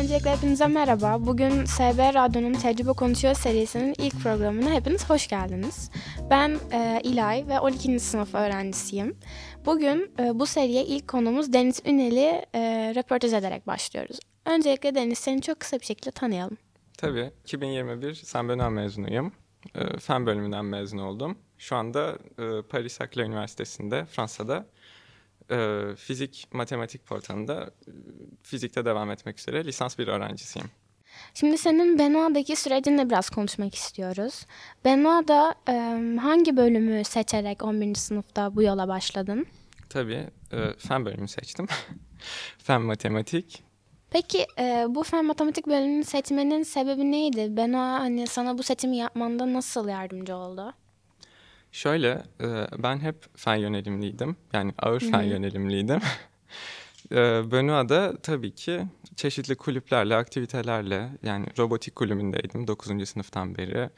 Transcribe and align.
Öncelikle 0.00 0.30
hepinize 0.30 0.66
merhaba. 0.66 1.26
Bugün 1.26 1.64
SB 1.64 2.14
Radyo'nun 2.14 2.52
Tecrübe 2.52 2.92
Konuşuyor 2.92 3.34
serisinin 3.34 3.94
ilk 3.98 4.22
programına 4.22 4.70
hepiniz 4.70 5.10
hoş 5.10 5.28
geldiniz. 5.28 5.90
Ben 6.30 6.58
e, 6.72 7.00
İlay 7.04 7.44
ve 7.48 7.60
12. 7.60 8.00
sınıf 8.00 8.34
öğrencisiyim. 8.34 9.16
Bugün 9.66 10.12
e, 10.18 10.38
bu 10.38 10.46
seriye 10.46 10.84
ilk 10.84 11.08
konumuz 11.08 11.52
Deniz 11.52 11.80
Ünel'i 11.86 12.46
e, 12.54 12.92
röportaj 12.96 13.32
ederek 13.32 13.66
başlıyoruz. 13.66 14.18
Öncelikle 14.44 14.94
Deniz 14.94 15.18
seni 15.18 15.42
çok 15.42 15.60
kısa 15.60 15.80
bir 15.80 15.84
şekilde 15.84 16.10
tanıyalım. 16.10 16.56
Tabii. 16.98 17.30
2021 17.44 18.14
Saint 18.14 18.50
Benoît 18.50 18.70
mezunuyum. 18.70 19.32
E, 19.74 19.98
fen 19.98 20.26
bölümünden 20.26 20.64
mezun 20.64 20.98
oldum. 20.98 21.38
Şu 21.58 21.76
anda 21.76 22.18
e, 22.38 22.62
Paris 22.62 22.92
Saclay 22.92 23.26
Üniversitesi'nde 23.26 24.04
Fransa'da 24.04 24.66
e, 25.50 25.86
fizik 25.96 26.48
matematik 26.52 27.06
portalında 27.06 27.70
e, 27.86 27.90
fizikte 28.42 28.84
devam 28.84 29.10
etmek 29.10 29.38
üzere 29.38 29.64
lisans 29.64 29.98
bir 29.98 30.08
öğrencisiyim. 30.08 30.70
Şimdi 31.34 31.58
senin 31.58 31.98
Benoît'daki 31.98 32.56
sürecinle 32.56 33.10
biraz 33.10 33.30
konuşmak 33.30 33.74
istiyoruz. 33.74 34.46
Benoît'da 34.84 35.54
e, 35.68 35.72
hangi 36.18 36.56
bölümü 36.56 37.04
seçerek 37.04 37.64
11. 37.64 37.94
sınıfta 37.94 38.56
bu 38.56 38.62
yola 38.62 38.88
başladın? 38.88 39.46
Tabii 39.88 40.30
e, 40.52 40.72
fen 40.78 41.04
bölümünü 41.04 41.28
seçtim. 41.28 41.66
fen 42.58 42.82
matematik. 42.82 43.64
Peki 44.10 44.46
e, 44.58 44.86
bu 44.88 45.02
fen 45.02 45.24
matematik 45.24 45.66
bölümünü 45.66 46.04
seçmenin 46.04 46.62
sebebi 46.62 47.12
neydi? 47.12 47.56
Benoît 47.56 47.98
hani 47.98 48.26
sana 48.26 48.58
bu 48.58 48.62
seçimi 48.62 48.96
yapmanda 48.96 49.52
nasıl 49.52 49.88
yardımcı 49.88 50.36
oldu? 50.36 50.74
Şöyle 51.74 52.22
e, 52.40 52.66
ben 52.78 53.00
hep 53.00 53.16
fen 53.36 53.56
yönelimliydim. 53.56 54.36
Yani 54.52 54.72
ağır 54.78 55.00
fen 55.00 55.22
yönelimliydim. 55.22 56.00
e, 57.12 57.16
Benoît'da 57.50 58.16
tabii 58.22 58.54
ki 58.54 58.82
çeşitli 59.16 59.54
kulüplerle, 59.54 60.16
aktivitelerle 60.16 61.08
yani 61.22 61.46
robotik 61.58 61.96
kulübündeydim 61.96 62.66
9. 62.66 63.08
sınıftan 63.08 63.56
beri. 63.58 63.90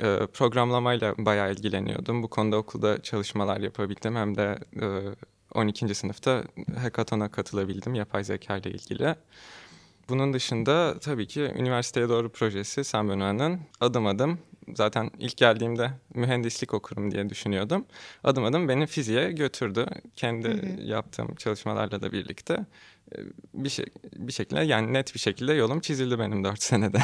E, 0.00 0.26
programlamayla 0.26 1.14
bayağı 1.18 1.52
ilgileniyordum. 1.52 2.22
Bu 2.22 2.30
konuda 2.30 2.56
okulda 2.56 3.02
çalışmalar 3.02 3.60
yapabildim. 3.60 4.16
Hem 4.16 4.36
de 4.36 4.58
e, 4.82 4.86
12. 5.54 5.94
sınıfta 5.94 6.44
hackathon'a 6.78 7.30
katılabildim 7.30 7.94
yapay 7.94 8.24
zeka 8.24 8.56
ile 8.56 8.70
ilgili. 8.70 9.14
Bunun 10.08 10.32
dışında 10.32 10.98
tabii 10.98 11.26
ki 11.26 11.40
üniversiteye 11.40 12.08
doğru 12.08 12.28
projesi 12.28 12.84
Saint 12.84 13.10
Benoît'ın 13.10 13.60
adım 13.80 14.06
adım 14.06 14.38
zaten 14.74 15.10
ilk 15.18 15.36
geldiğimde 15.36 15.90
mühendislik 16.14 16.74
okurum 16.74 17.10
diye 17.10 17.30
düşünüyordum. 17.30 17.86
Adım 18.24 18.44
adım 18.44 18.68
beni 18.68 18.86
fiziğe 18.86 19.32
götürdü. 19.32 19.86
Kendi 20.16 20.48
hı 20.48 20.52
hı. 20.52 20.82
yaptığım 20.82 21.34
çalışmalarla 21.34 22.02
da 22.02 22.12
birlikte 22.12 22.66
bir 23.54 23.68
şey 23.68 23.86
bir 24.16 24.32
şekilde 24.32 24.60
yani 24.60 24.92
net 24.92 25.14
bir 25.14 25.20
şekilde 25.20 25.52
yolum 25.52 25.80
çizildi 25.80 26.18
benim 26.18 26.44
dört 26.44 26.62
senede. 26.62 26.98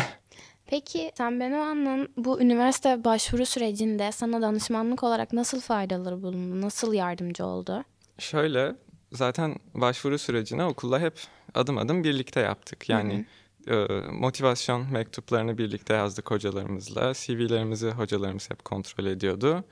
Peki 0.67 1.13
sen 1.15 1.41
Benoît'ın 1.41 2.09
bu 2.17 2.41
üniversite 2.41 3.05
başvuru 3.05 3.47
sürecinde 3.47 4.13
sana 4.13 4.43
danışmanlık 4.43 5.03
olarak 5.03 5.33
nasıl 5.33 5.61
faydaları 5.61 6.23
bulundu? 6.23 6.61
Nasıl 6.61 6.93
yardımcı 6.93 7.47
oldu? 7.47 7.85
Şöyle 8.19 8.77
zaten 9.13 9.57
başvuru 9.75 10.19
sürecine 10.19 10.65
okulla 10.65 11.01
hep 11.01 11.15
adım 11.55 11.79
adım 11.79 12.05
birlikte 12.05 12.41
yaptık. 12.41 12.89
Yani 12.89 13.15
hı 13.15 13.19
hı 13.19 13.25
motivasyon 14.13 14.93
mektuplarını 14.93 15.59
birlikte 15.59 15.95
yazdık 15.95 16.31
hocalarımızla. 16.31 17.13
CV'lerimizi 17.15 17.91
hocalarımız 17.91 18.51
hep 18.51 18.65
kontrol 18.65 19.07
ediyordu. 19.07 19.65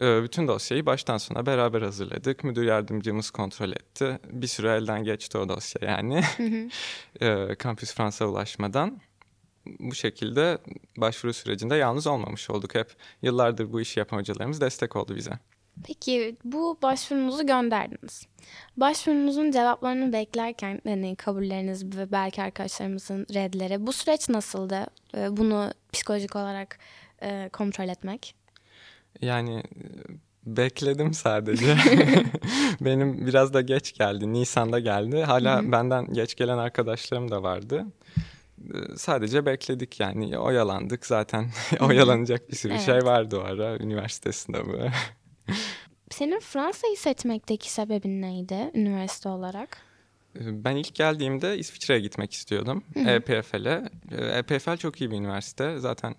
Bütün 0.00 0.48
dosyayı 0.48 0.86
baştan 0.86 1.18
sona 1.18 1.46
beraber 1.46 1.82
hazırladık. 1.82 2.44
Müdür 2.44 2.62
yardımcımız 2.62 3.30
kontrol 3.30 3.70
etti. 3.70 4.18
Bir 4.32 4.46
süre 4.46 4.76
elden 4.76 5.04
geçti 5.04 5.38
o 5.38 5.48
dosya 5.48 5.90
yani. 5.90 6.22
Kampüs 7.58 7.94
Fransa 7.94 8.26
ulaşmadan. 8.26 9.00
Bu 9.80 9.94
şekilde 9.94 10.58
başvuru 10.96 11.32
sürecinde 11.32 11.76
yalnız 11.76 12.06
olmamış 12.06 12.50
olduk. 12.50 12.74
Hep 12.74 12.90
yıllardır 13.22 13.72
bu 13.72 13.80
işi 13.80 14.00
yapan 14.00 14.18
hocalarımız 14.18 14.60
destek 14.60 14.96
oldu 14.96 15.16
bize. 15.16 15.38
Peki 15.86 16.36
bu 16.44 16.78
başvurunuzu 16.82 17.46
gönderdiniz. 17.46 18.26
Başvurunuzun 18.76 19.50
cevaplarını 19.50 20.12
beklerken 20.12 20.80
hani 20.84 21.16
kabulleriniz 21.16 21.96
ve 21.96 22.12
belki 22.12 22.42
arkadaşlarımızın 22.42 23.26
redleri 23.34 23.86
bu 23.86 23.92
süreç 23.92 24.28
nasıldı? 24.28 24.86
Ee, 25.16 25.36
bunu 25.36 25.70
psikolojik 25.92 26.36
olarak 26.36 26.78
e, 27.22 27.48
kontrol 27.52 27.88
etmek. 27.88 28.34
Yani 29.22 29.62
bekledim 30.46 31.14
sadece. 31.14 31.76
Benim 32.80 33.26
biraz 33.26 33.54
da 33.54 33.60
geç 33.60 33.92
geldi. 33.92 34.32
Nisan'da 34.32 34.78
geldi. 34.78 35.22
Hala 35.22 35.72
benden 35.72 36.12
geç 36.12 36.34
gelen 36.34 36.58
arkadaşlarım 36.58 37.30
da 37.30 37.42
vardı. 37.42 37.86
Sadece 38.96 39.46
bekledik 39.46 40.00
yani 40.00 40.38
oyalandık 40.38 41.06
zaten 41.06 41.50
oyalanacak 41.80 42.50
bir 42.50 42.56
sürü 42.56 42.72
evet. 42.72 42.82
şey 42.82 42.98
vardı 42.98 43.38
o 43.38 43.44
ara 43.44 43.76
üniversite 43.76 44.32
sınavı. 44.32 44.90
Senin 46.10 46.40
Fransa'yı 46.40 46.96
seçmekteki 46.96 47.72
sebebin 47.72 48.22
neydi 48.22 48.70
üniversite 48.74 49.28
olarak? 49.28 49.78
Ben 50.40 50.76
ilk 50.76 50.94
geldiğimde 50.94 51.58
İsviçre'ye 51.58 52.00
gitmek 52.00 52.32
istiyordum. 52.32 52.84
EPFL'e. 52.96 53.82
EPFL 54.38 54.76
çok 54.76 55.00
iyi 55.00 55.10
bir 55.10 55.16
üniversite. 55.16 55.78
Zaten 55.78 56.14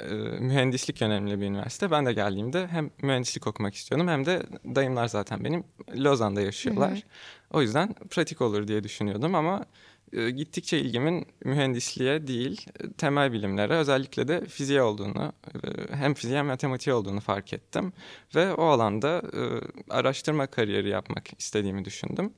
e, 0.00 0.14
mühendislik 0.40 1.00
yönelimli 1.00 1.40
bir 1.40 1.46
üniversite. 1.46 1.90
Ben 1.90 2.06
de 2.06 2.12
geldiğimde 2.12 2.66
hem 2.66 2.90
mühendislik 3.02 3.46
okumak 3.46 3.74
istiyordum 3.74 4.08
hem 4.08 4.26
de 4.26 4.42
dayımlar 4.64 5.08
zaten 5.08 5.44
benim 5.44 5.64
Lozan'da 5.96 6.40
yaşıyorlar. 6.40 6.90
Hı 6.90 6.94
hı. 6.94 7.00
O 7.50 7.62
yüzden 7.62 7.94
pratik 8.10 8.40
olur 8.40 8.68
diye 8.68 8.84
düşünüyordum 8.84 9.34
ama 9.34 9.56
e, 9.56 9.64
gittikçe 10.14 10.78
ilgimin 10.78 11.26
mühendisliğe 11.44 12.26
değil 12.26 12.66
temel 12.98 13.32
bilimlere 13.32 13.74
özellikle 13.74 14.28
de 14.28 14.46
fiziğe 14.46 14.82
olduğunu 14.82 15.32
e, 15.54 15.94
hem 15.94 16.14
fiziğe 16.14 16.38
hem 16.38 16.46
matematiğe 16.46 16.94
olduğunu 16.94 17.20
fark 17.20 17.52
ettim. 17.52 17.92
Ve 18.34 18.54
o 18.54 18.64
alanda 18.64 19.22
e, 19.32 19.40
araştırma 19.90 20.46
kariyeri 20.46 20.88
yapmak 20.88 21.40
istediğimi 21.40 21.84
düşündüm. 21.84 22.32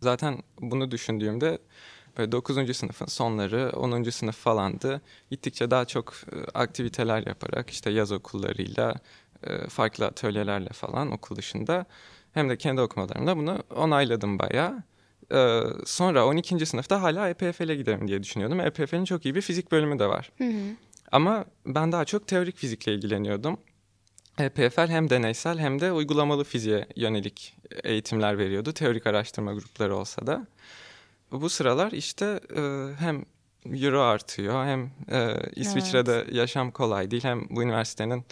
Zaten 0.00 0.38
bunu 0.60 0.90
düşündüğümde 0.90 1.58
böyle 2.18 2.32
9. 2.32 2.76
sınıfın 2.76 3.06
sonları 3.06 3.70
10. 3.76 4.10
sınıf 4.10 4.36
falandı. 4.36 5.00
Gittikçe 5.30 5.70
daha 5.70 5.84
çok 5.84 6.14
aktiviteler 6.54 7.26
yaparak 7.26 7.70
işte 7.70 7.90
yaz 7.90 8.12
okullarıyla 8.12 8.94
farklı 9.68 10.06
atölyelerle 10.06 10.68
falan 10.68 11.12
okul 11.12 11.36
dışında 11.36 11.86
hem 12.32 12.48
de 12.48 12.58
kendi 12.58 12.80
okumalarımda 12.80 13.36
bunu 13.36 13.62
onayladım 13.76 14.38
bayağı. 14.38 14.82
Ee, 15.32 15.60
sonra 15.86 16.26
12. 16.26 16.66
sınıfta 16.66 17.02
hala 17.02 17.28
EPFL'e 17.28 17.74
giderim 17.74 18.08
diye 18.08 18.22
düşünüyordum. 18.22 18.60
EPFL'in 18.60 19.04
çok 19.04 19.24
iyi 19.24 19.34
bir 19.34 19.40
fizik 19.40 19.72
bölümü 19.72 19.98
de 19.98 20.06
var. 20.06 20.32
Hı 20.38 20.44
hı. 20.44 20.76
Ama 21.12 21.44
ben 21.66 21.92
daha 21.92 22.04
çok 22.04 22.26
teorik 22.26 22.56
fizikle 22.56 22.94
ilgileniyordum. 22.94 23.58
EPFL 24.38 24.88
hem 24.88 25.10
deneysel 25.10 25.58
hem 25.58 25.80
de 25.80 25.92
uygulamalı 25.92 26.44
fiziğe 26.44 26.86
yönelik 26.96 27.56
eğitimler 27.84 28.38
veriyordu. 28.38 28.72
Teorik 28.72 29.06
araştırma 29.06 29.52
grupları 29.52 29.96
olsa 29.96 30.26
da. 30.26 30.46
Bu 31.32 31.50
sıralar 31.50 31.92
işte 31.92 32.40
e, 32.56 32.60
hem 32.98 33.24
euro 33.66 34.00
artıyor 34.00 34.64
hem 34.64 34.90
e, 35.10 35.36
İsviçre'de 35.56 36.14
evet. 36.14 36.32
yaşam 36.34 36.70
kolay 36.70 37.10
değil. 37.10 37.24
Hem 37.24 37.46
bu 37.50 37.62
üniversitenin 37.62 38.24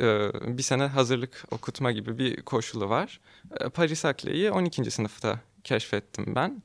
e, 0.00 0.30
bir 0.58 0.62
sene 0.62 0.86
hazırlık 0.86 1.44
okutma 1.50 1.92
gibi 1.92 2.18
bir 2.18 2.42
koşulu 2.42 2.88
var. 2.88 3.20
E, 3.60 3.68
Paris 3.68 4.04
Akle'yi 4.04 4.50
12. 4.50 4.90
sınıfta 4.90 5.40
keşfettim 5.66 6.34
ben. 6.34 6.62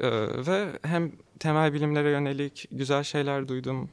Ee, 0.00 0.10
ve 0.46 0.78
hem 0.82 1.12
temel 1.38 1.72
bilimlere 1.74 2.10
yönelik 2.10 2.66
güzel 2.70 3.02
şeyler 3.02 3.48
duydum. 3.48 3.90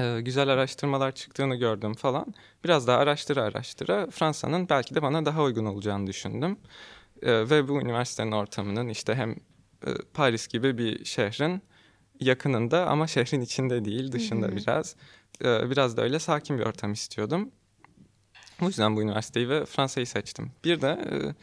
Ee, 0.00 0.20
güzel 0.20 0.48
araştırmalar 0.48 1.12
çıktığını 1.12 1.56
gördüm 1.56 1.94
falan. 1.94 2.34
Biraz 2.64 2.86
daha 2.86 2.98
araştıra 2.98 3.42
araştıra 3.42 4.10
Fransa'nın 4.10 4.68
belki 4.68 4.94
de 4.94 5.02
bana 5.02 5.24
daha 5.26 5.42
uygun 5.42 5.64
olacağını 5.64 6.06
düşündüm. 6.06 6.58
Ee, 7.22 7.50
ve 7.50 7.68
bu 7.68 7.80
üniversitenin 7.80 8.32
ortamının 8.32 8.88
işte 8.88 9.14
hem 9.14 9.30
e, 9.86 9.94
Paris 10.14 10.48
gibi 10.48 10.78
bir 10.78 11.04
şehrin 11.04 11.62
yakınında 12.20 12.86
ama 12.86 13.06
şehrin 13.06 13.40
içinde 13.40 13.84
değil 13.84 14.12
dışında 14.12 14.46
hı 14.46 14.50
hı. 14.50 14.56
biraz. 14.56 14.96
E, 15.44 15.70
biraz 15.70 15.96
da 15.96 16.02
öyle 16.02 16.18
sakin 16.18 16.58
bir 16.58 16.66
ortam 16.66 16.92
istiyordum. 16.92 17.50
O 18.62 18.66
yüzden 18.66 18.96
bu 18.96 19.02
üniversiteyi 19.02 19.48
ve 19.48 19.64
Fransa'yı 19.64 20.06
seçtim. 20.06 20.52
Bir 20.64 20.80
de... 20.80 20.88
E, 20.88 21.34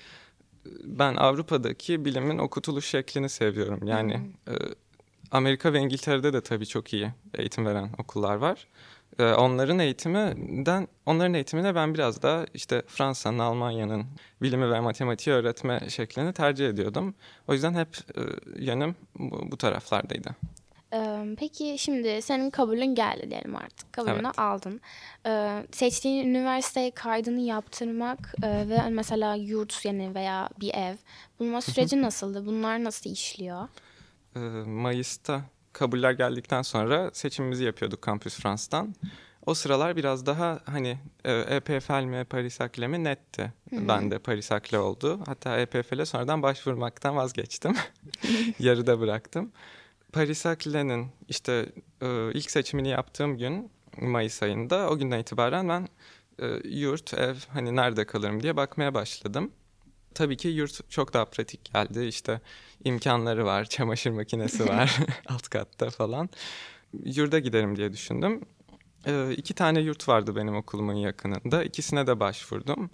ben 0.84 1.16
Avrupa'daki 1.16 2.06
bilimin 2.06 2.38
okutuluş 2.38 2.86
şeklini 2.86 3.30
seviyorum. 3.30 3.88
Yani 3.88 4.14
e, 4.48 4.54
Amerika 5.32 5.74
ve 5.74 5.80
İngiltere'de 5.80 6.34
de 6.34 6.42
tabii 6.42 6.66
çok 6.66 6.94
iyi 6.94 7.12
eğitim 7.34 7.66
veren 7.66 7.90
okullar 7.98 8.36
var. 8.36 8.68
E, 9.20 9.24
onların 9.24 9.80
eğitiminden, 9.80 10.88
onların 11.06 11.34
eğitimine 11.34 11.76
ben 11.76 11.94
biraz 11.94 12.22
daha 12.22 12.46
işte 12.54 12.84
Fransa'nın, 12.88 13.40
Almanya'nın 13.40 14.06
bilimi 14.42 14.72
ve 14.72 14.80
matematiği 14.80 15.36
öğretme 15.36 15.80
şeklini 15.90 16.34
tercih 16.34 16.70
ediyordum. 16.70 17.16
O 17.48 17.54
yüzden 17.54 17.74
hep 17.74 17.98
e, 18.18 18.22
yönüm 18.64 18.96
bu, 19.20 19.52
bu 19.52 19.58
taraflardaydı. 19.58 20.30
Peki 21.38 21.76
şimdi 21.80 22.22
senin 22.22 22.50
kabulün 22.50 22.96
geldi 22.96 23.30
diyelim 23.30 23.56
artık. 23.56 23.94
Kabulünü 23.94 24.28
evet. 24.28 24.40
aldın. 24.40 24.82
Seçtiğin 25.72 26.28
üniversiteye 26.28 26.92
kaydını 26.92 27.42
yaptırmak 27.42 28.36
ve 28.44 28.90
mesela 28.90 29.36
yurt 29.36 29.86
yani 29.86 30.16
veya 30.16 30.50
bir 30.60 30.74
ev 30.74 30.96
bulma 31.40 31.62
süreci 31.62 32.02
nasıldı? 32.02 32.46
Bunlar 32.46 32.84
nasıl 32.84 33.10
işliyor? 33.10 33.68
Mayıs'ta 34.66 35.42
kabuller 35.74 36.12
geldikten 36.12 36.62
sonra 36.62 37.12
seçimimizi 37.14 37.64
yapıyorduk 37.64 38.06
Campus 38.06 38.36
France'dan. 38.36 38.96
O 39.46 39.54
sıralar 39.54 39.96
biraz 39.96 40.26
daha 40.26 40.60
hani 40.66 40.98
EPFL 41.26 42.04
mi 42.04 42.26
Paris 42.30 42.62
Akle 42.62 42.88
mi 42.88 43.04
netti. 43.04 43.54
Hı-hı. 43.70 43.88
Ben 43.88 44.12
de 44.12 44.20
Paris 44.20 44.52
Akle 44.52 44.80
oldu. 44.80 45.20
Hatta 45.26 45.58
EPFL'e 45.58 46.06
sonradan 46.06 46.42
başvurmaktan 46.44 47.16
vazgeçtim. 47.16 47.76
Yarıda 48.60 49.00
bıraktım. 49.00 49.52
Paris 50.14 50.46
Akle'nin 50.46 51.08
işte 51.30 51.72
e, 52.02 52.32
ilk 52.34 52.52
seçimini 52.52 52.90
yaptığım 52.90 53.38
gün 53.38 53.72
Mayıs 54.02 54.44
ayında 54.44 54.90
o 54.90 54.98
günden 54.98 55.20
itibaren 55.20 55.70
ben 55.70 55.88
e, 56.40 56.70
yurt, 56.70 57.14
ev 57.14 57.36
hani 57.54 57.76
nerede 57.76 58.06
kalırım 58.06 58.44
diye 58.44 58.56
bakmaya 58.58 58.94
başladım. 58.94 59.52
Tabii 60.14 60.38
ki 60.38 60.48
yurt 60.48 60.90
çok 60.90 61.14
daha 61.14 61.26
pratik 61.26 61.74
geldi. 61.74 62.06
İşte 62.06 62.42
imkanları 62.84 63.46
var, 63.46 63.66
çamaşır 63.70 64.12
makinesi 64.12 64.68
var 64.68 64.98
alt 65.28 65.50
katta 65.50 65.90
falan. 65.90 66.30
Yurda 67.04 67.40
giderim 67.40 67.76
diye 67.76 67.94
düşündüm. 67.94 68.42
E, 69.06 69.34
iki 69.38 69.54
tane 69.54 69.80
yurt 69.80 70.08
vardı 70.08 70.36
benim 70.36 70.56
okulumun 70.56 70.94
yakınında. 70.94 71.64
İkisine 71.64 72.08
de 72.08 72.20
başvurdum. 72.20 72.90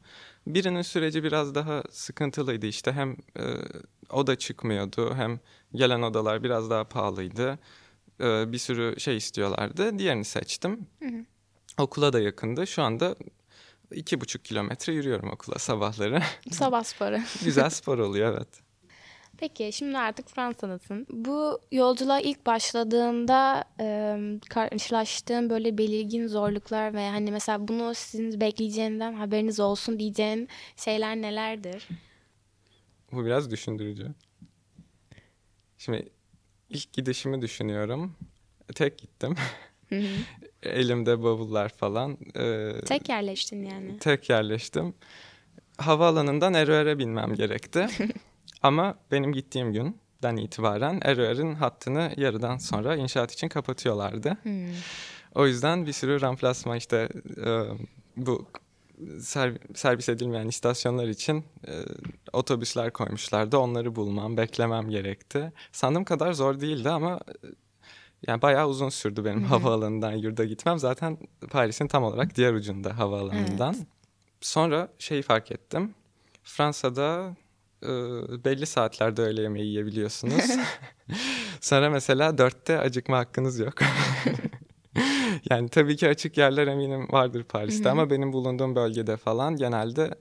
Birinin 0.48 0.82
süreci 0.82 1.24
biraz 1.24 1.56
daha 1.56 1.84
sıkıntılıydı 1.92 2.66
işte 2.66 2.92
hem 2.92 3.12
e, 3.12 3.44
oda 4.10 4.36
çıkmıyordu 4.36 5.16
hem 5.16 5.40
gelen 5.76 6.02
odalar 6.02 6.44
biraz 6.44 6.70
daha 6.70 6.84
pahalıydı. 6.84 7.60
E, 8.22 8.52
bir 8.52 8.58
sürü 8.58 9.00
şey 9.00 9.18
istiyorlardı. 9.18 10.00
Diğerini 10.00 10.26
seçtim. 10.26 10.88
Hı 11.00 11.10
hı. 11.10 11.26
Okula 11.78 12.14
da 12.14 12.20
yakındı. 12.20 12.68
Şu 12.68 12.84
anda 12.84 13.16
iki 13.92 14.22
buçuk 14.22 14.46
kilometre 14.46 14.94
yürüyorum 14.94 15.32
okula 15.32 15.60
sabahları. 15.60 16.22
Sabah 16.52 16.84
sporu. 16.84 17.20
Güzel 17.44 17.70
spor 17.70 17.98
oluyor 17.98 18.34
evet. 18.34 18.63
Peki 19.38 19.70
şimdi 19.74 19.98
artık 19.98 20.30
Fransa'dasın. 20.30 21.08
Bu 21.10 21.60
yolculuğa 21.72 22.20
ilk 22.20 22.46
başladığında 22.46 23.64
e, 23.80 24.18
karşılaştığın 24.50 25.50
böyle 25.50 25.78
belirgin 25.78 26.28
zorluklar 26.28 26.94
ve 26.94 27.10
hani 27.10 27.32
mesela 27.32 27.68
bunu 27.68 27.94
sizin 27.96 28.42
bekleyeceğinden 28.42 29.14
haberiniz 29.14 29.60
olsun 29.60 30.00
diyeceğin 30.00 30.50
şeyler 30.78 31.16
nelerdir? 31.16 31.88
Bu 33.12 33.26
biraz 33.26 33.52
düşündürücü. 33.52 34.08
Şimdi 35.78 36.10
ilk 36.70 36.94
gidişimi 36.94 37.42
düşünüyorum. 37.42 38.16
Tek 38.76 38.98
gittim. 38.98 39.36
Elimde 40.64 41.24
bavullar 41.24 41.70
falan. 41.70 42.18
Ee, 42.36 42.72
tek 42.86 43.10
yerleştin 43.10 43.64
yani. 43.64 44.00
Tek 44.00 44.30
yerleştim. 44.30 44.94
Havaalanından 45.78 46.54
Eroer'e 46.54 47.00
binmem 47.00 47.36
gerekti. 47.36 47.88
Ama 48.64 48.96
benim 49.12 49.34
gittiğim 49.34 49.74
günden 49.74 50.38
itibaren 50.38 51.00
Eroer'in 51.04 51.56
hattını 51.56 52.12
yarıdan 52.18 52.58
sonra 52.58 52.96
inşaat 52.96 53.32
için 53.32 53.48
kapatıyorlardı. 53.48 54.38
Hmm. 54.44 54.68
O 55.36 55.48
yüzden 55.48 55.86
bir 55.86 55.94
sürü 55.94 56.22
ramplasma 56.22 56.78
işte 56.78 57.10
e, 57.46 57.64
bu 58.18 58.48
ser, 59.20 59.54
servis 59.76 60.10
edilmeyen 60.10 60.48
istasyonlar 60.48 61.08
için 61.08 61.46
e, 61.68 61.72
otobüsler 62.34 62.94
koymuşlardı. 62.94 63.58
Onları 63.58 63.96
bulmam, 63.96 64.38
beklemem 64.38 64.90
gerekti. 64.90 65.52
Sandığım 65.72 66.04
kadar 66.04 66.34
zor 66.34 66.60
değildi 66.60 66.90
ama 66.90 67.20
e, 67.44 67.48
yani 68.28 68.42
bayağı 68.42 68.68
uzun 68.68 68.90
sürdü 68.90 69.26
benim 69.26 69.44
havaalanından 69.44 70.12
yurda 70.12 70.46
gitmem. 70.46 70.80
Zaten 70.80 71.18
Paris'in 71.52 71.88
tam 71.88 72.04
olarak 72.04 72.36
diğer 72.36 72.54
ucunda 72.54 72.98
havaalanından. 72.98 73.74
Evet. 73.78 73.88
Sonra 74.42 74.88
şeyi 75.00 75.22
fark 75.22 75.52
ettim. 75.52 75.96
Fransa'da 76.44 77.36
e, 77.84 78.44
belli 78.46 78.66
saatlerde 78.66 79.22
öğle 79.22 79.42
yemeği 79.42 79.66
yiyebiliyorsunuz. 79.66 80.44
Sonra 81.62 81.90
mesela 81.90 82.38
dörtte 82.38 82.80
acıkma 82.80 83.18
hakkınız 83.18 83.60
yok. 83.60 83.74
yani 85.50 85.70
tabii 85.70 85.96
ki 85.96 86.08
açık 86.08 86.38
yerler 86.38 86.68
eminim 86.68 87.08
vardır 87.12 87.44
Paris'te 87.44 87.90
ama 87.90 88.10
benim 88.10 88.34
bulunduğum 88.34 88.76
bölgede 88.76 89.18
falan 89.18 89.56
genelde 89.56 90.16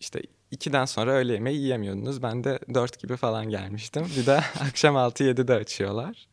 işte 0.00 0.22
ikiden 0.50 0.84
sonra 0.84 1.12
öğle 1.12 1.32
yemeği 1.32 1.58
yiyemiyordunuz. 1.58 2.22
Ben 2.22 2.44
de 2.44 2.58
dört 2.74 2.98
gibi 2.98 3.16
falan 3.16 3.48
gelmiştim. 3.48 4.06
Bir 4.16 4.26
de 4.26 4.36
akşam 4.60 4.96
altı 4.96 5.24
yedide 5.24 5.54
açıyorlar. 5.54 6.28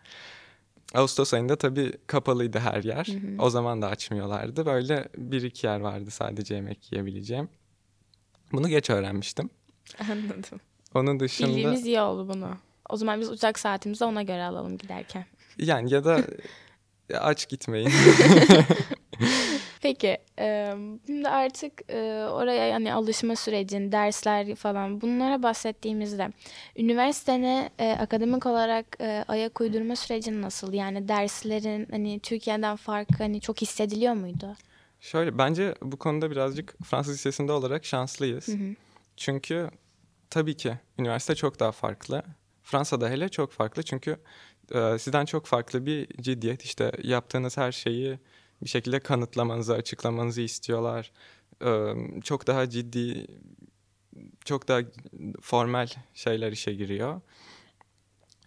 Ağustos 0.93 1.33
ayında 1.33 1.55
tabii 1.55 1.91
kapalıydı 2.07 2.59
her 2.59 2.83
yer. 2.83 3.07
O 3.39 3.49
zaman 3.49 3.81
da 3.81 3.87
açmıyorlardı. 3.87 4.65
Böyle 4.65 5.09
bir 5.17 5.41
iki 5.41 5.67
yer 5.67 5.79
vardı 5.79 6.11
sadece 6.11 6.55
yemek 6.55 6.91
yiyebileceğim. 6.91 7.49
Bunu 8.51 8.67
geç 8.67 8.89
öğrenmiştim. 8.89 9.49
Anladım. 10.11 10.59
Onun 10.95 11.19
dışında... 11.19 11.47
Bildiğimiz 11.47 11.85
iyi 11.85 12.01
oldu 12.01 12.29
bunu. 12.33 12.57
O 12.89 12.97
zaman 12.97 13.21
biz 13.21 13.31
uçak 13.31 13.59
saatimizi 13.59 14.05
ona 14.05 14.23
göre 14.23 14.43
alalım 14.43 14.77
giderken. 14.77 15.25
Yani 15.57 15.93
ya 15.93 16.05
da 16.05 16.21
aç 17.13 17.49
gitmeyin. 17.49 17.91
Peki, 19.81 20.17
şimdi 21.05 21.29
artık 21.29 21.73
oraya 22.31 22.67
yani 22.67 22.93
alışma 22.93 23.35
sürecin, 23.35 23.91
dersler 23.91 24.55
falan 24.55 25.01
bunlara 25.01 25.43
bahsettiğimizde 25.43 26.29
üniversitene 26.77 27.69
akademik 27.99 28.45
olarak 28.45 28.97
ayak 29.27 29.61
uydurma 29.61 29.95
sürecin 29.95 30.41
nasıl? 30.41 30.73
Yani 30.73 31.07
derslerin 31.07 31.87
hani 31.91 32.19
Türkiye'den 32.19 32.75
farkı 32.75 33.13
hani 33.17 33.41
çok 33.41 33.61
hissediliyor 33.61 34.13
muydu? 34.13 34.55
Şöyle 34.99 35.37
bence 35.37 35.75
bu 35.81 35.97
konuda 35.97 36.31
birazcık 36.31 36.75
Fransız 36.83 37.13
Lisesi'nde 37.13 37.51
olarak 37.51 37.85
şanslıyız. 37.85 38.47
Hı 38.47 38.51
hı. 38.51 38.75
Çünkü 39.17 39.69
tabii 40.29 40.57
ki 40.57 40.77
üniversite 40.99 41.35
çok 41.35 41.59
daha 41.59 41.71
farklı. 41.71 42.23
Fransa'da 42.63 43.09
hele 43.09 43.29
çok 43.29 43.51
farklı 43.51 43.83
çünkü 43.83 44.17
e, 44.71 44.99
sizden 44.99 45.25
çok 45.25 45.45
farklı 45.45 45.85
bir 45.85 46.07
ciddiyet 46.21 46.63
işte 46.63 46.91
yaptığınız 47.03 47.57
her 47.57 47.71
şeyi 47.71 48.19
bir 48.63 48.69
şekilde 48.69 48.99
kanıtlamanızı, 48.99 49.73
açıklamanızı 49.73 50.41
istiyorlar. 50.41 51.11
E, 51.65 51.93
çok 52.21 52.47
daha 52.47 52.69
ciddi, 52.69 53.27
çok 54.45 54.67
daha 54.67 54.81
formel 55.41 55.93
şeyler 56.13 56.51
işe 56.51 56.73
giriyor. 56.73 57.21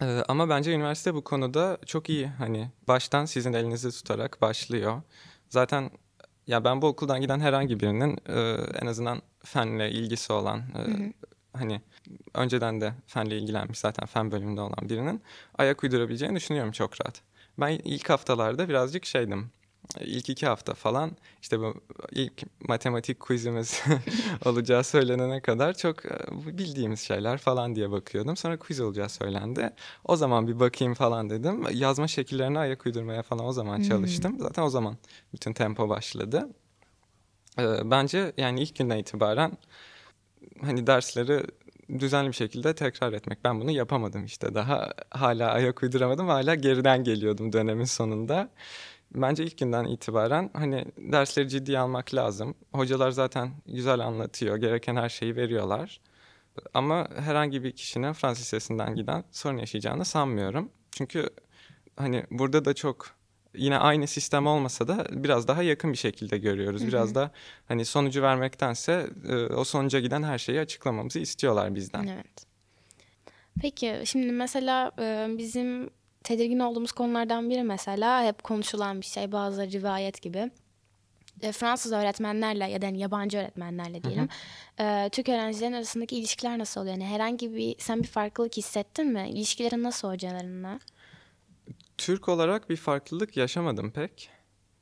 E, 0.01 0.05
ama 0.05 0.49
bence 0.49 0.71
üniversite 0.73 1.13
bu 1.13 1.23
konuda 1.23 1.77
çok 1.85 2.09
iyi. 2.09 2.27
Hani 2.27 2.71
baştan 2.87 3.25
sizin 3.25 3.53
elinizi 3.53 3.91
tutarak 3.91 4.41
başlıyor. 4.41 5.01
Zaten 5.49 5.91
ya 6.47 6.63
ben 6.63 6.81
bu 6.81 6.87
okuldan 6.87 7.21
giden 7.21 7.39
herhangi 7.39 7.79
birinin 7.79 8.17
e, 8.27 8.39
en 8.81 8.87
azından 8.87 9.21
fenle 9.43 9.91
ilgisi 9.91 10.33
olan 10.33 10.59
e, 10.59 11.13
hani 11.53 11.81
önceden 12.33 12.81
de 12.81 12.93
fenle 13.07 13.37
ilgilenmiş 13.37 13.79
zaten 13.79 14.05
fen 14.05 14.31
bölümünde 14.31 14.61
olan 14.61 14.89
birinin 14.89 15.21
ayak 15.57 15.83
uydurabileceğini 15.83 16.35
düşünüyorum 16.35 16.71
çok 16.71 17.01
rahat. 17.01 17.21
Ben 17.57 17.69
ilk 17.69 18.09
haftalarda 18.09 18.69
birazcık 18.69 19.05
şeydim. 19.05 19.51
İlk 19.99 20.29
iki 20.29 20.47
hafta 20.47 20.73
falan 20.73 21.11
işte 21.41 21.59
bu 21.59 21.73
ilk 22.11 22.43
matematik 22.67 23.19
quizimiz 23.19 23.83
olacağı 24.45 24.83
söylenene 24.83 25.41
kadar 25.41 25.73
çok 25.73 26.05
e, 26.05 26.17
bildiğimiz 26.57 26.99
şeyler 26.99 27.37
falan 27.37 27.75
diye 27.75 27.91
bakıyordum. 27.91 28.37
Sonra 28.37 28.59
quiz 28.59 28.79
olacağı 28.79 29.09
söylendi. 29.09 29.69
O 30.05 30.15
zaman 30.15 30.47
bir 30.47 30.59
bakayım 30.59 30.93
falan 30.93 31.29
dedim. 31.29 31.63
Yazma 31.73 32.07
şekillerine 32.07 32.59
ayak 32.59 32.85
uydurmaya 32.85 33.23
falan 33.23 33.45
o 33.45 33.51
zaman 33.51 33.81
çalıştım. 33.81 34.31
Hmm. 34.31 34.39
Zaten 34.39 34.63
o 34.63 34.69
zaman 34.69 34.97
bütün 35.33 35.53
tempo 35.53 35.89
başladı. 35.89 36.49
Ee, 37.59 37.91
bence 37.91 38.33
yani 38.37 38.61
ilk 38.61 38.75
günden 38.75 38.97
itibaren 38.97 39.57
hani 40.61 40.87
dersleri 40.87 41.43
düzenli 41.99 42.27
bir 42.27 42.33
şekilde 42.33 42.75
tekrar 42.75 43.13
etmek. 43.13 43.43
Ben 43.43 43.61
bunu 43.61 43.71
yapamadım 43.71 44.25
işte 44.25 44.55
daha 44.55 44.93
hala 45.09 45.51
ayak 45.51 45.83
uyduramadım 45.83 46.27
hala 46.27 46.55
geriden 46.55 47.03
geliyordum 47.03 47.53
dönemin 47.53 47.85
sonunda. 47.85 48.49
Bence 49.15 49.43
ilk 49.43 49.57
günden 49.57 49.85
itibaren 49.85 50.49
hani 50.53 50.85
dersleri 50.97 51.49
ciddiye 51.49 51.79
almak 51.79 52.13
lazım. 52.13 52.55
Hocalar 52.73 53.11
zaten 53.11 53.51
güzel 53.65 53.99
anlatıyor, 53.99 54.57
gereken 54.57 54.95
her 54.95 55.09
şeyi 55.09 55.35
veriyorlar. 55.35 56.01
Ama 56.73 57.07
herhangi 57.15 57.63
bir 57.63 57.71
kişinin 57.71 58.13
Fransız 58.13 58.43
Lisesi'nden 58.43 58.95
giden 58.95 59.23
sorun 59.31 59.57
yaşayacağını 59.57 60.05
sanmıyorum. 60.05 60.71
Çünkü 60.91 61.29
hani 61.95 62.25
burada 62.31 62.65
da 62.65 62.73
çok 62.73 63.18
yine 63.55 63.77
aynı 63.77 64.07
sistem 64.07 64.47
olmasa 64.47 64.87
da 64.87 65.05
biraz 65.11 65.47
daha 65.47 65.63
yakın 65.63 65.91
bir 65.91 65.97
şekilde 65.97 66.37
görüyoruz. 66.37 66.87
Biraz 66.87 67.15
da 67.15 67.31
hani 67.67 67.85
sonucu 67.85 68.21
vermektense 68.21 69.09
e, 69.27 69.35
o 69.35 69.63
sonuca 69.63 69.99
giden 69.99 70.23
her 70.23 70.37
şeyi 70.37 70.59
açıklamamızı 70.59 71.19
istiyorlar 71.19 71.75
bizden. 71.75 72.07
Evet. 72.07 72.45
Peki 73.61 74.01
şimdi 74.05 74.31
mesela 74.31 74.91
e, 74.99 75.27
bizim 75.37 75.89
tedirgin 76.23 76.59
olduğumuz 76.59 76.91
konulardan 76.91 77.49
biri 77.49 77.63
mesela 77.63 78.23
hep 78.23 78.43
konuşulan 78.43 79.01
bir 79.01 79.05
şey 79.05 79.31
bazı 79.31 79.71
rivayet 79.71 80.21
gibi. 80.21 80.51
E, 81.41 81.51
Fransız 81.51 81.91
öğretmenlerle 81.91 82.69
ya 82.69 82.81
da 82.81 82.85
yani 82.85 82.99
yabancı 82.99 83.37
öğretmenlerle 83.37 84.03
diyelim. 84.03 84.29
Hı 84.77 85.05
hı. 85.05 85.09
Türk 85.09 85.29
öğrencilerin 85.29 85.73
arasındaki 85.73 86.15
ilişkiler 86.15 86.59
nasıl 86.59 86.81
oluyor? 86.81 86.95
Yani 86.95 87.05
herhangi 87.05 87.55
bir 87.55 87.75
sen 87.79 88.03
bir 88.03 88.07
farklılık 88.07 88.57
hissettin 88.57 89.07
mi? 89.07 89.29
İlişkilerin 89.29 89.83
nasıl 89.83 90.09
hocalarınla? 90.09 90.79
Türk 91.99 92.29
olarak 92.29 92.69
bir 92.69 92.75
farklılık 92.75 93.37
yaşamadım 93.37 93.91
pek. 93.91 94.29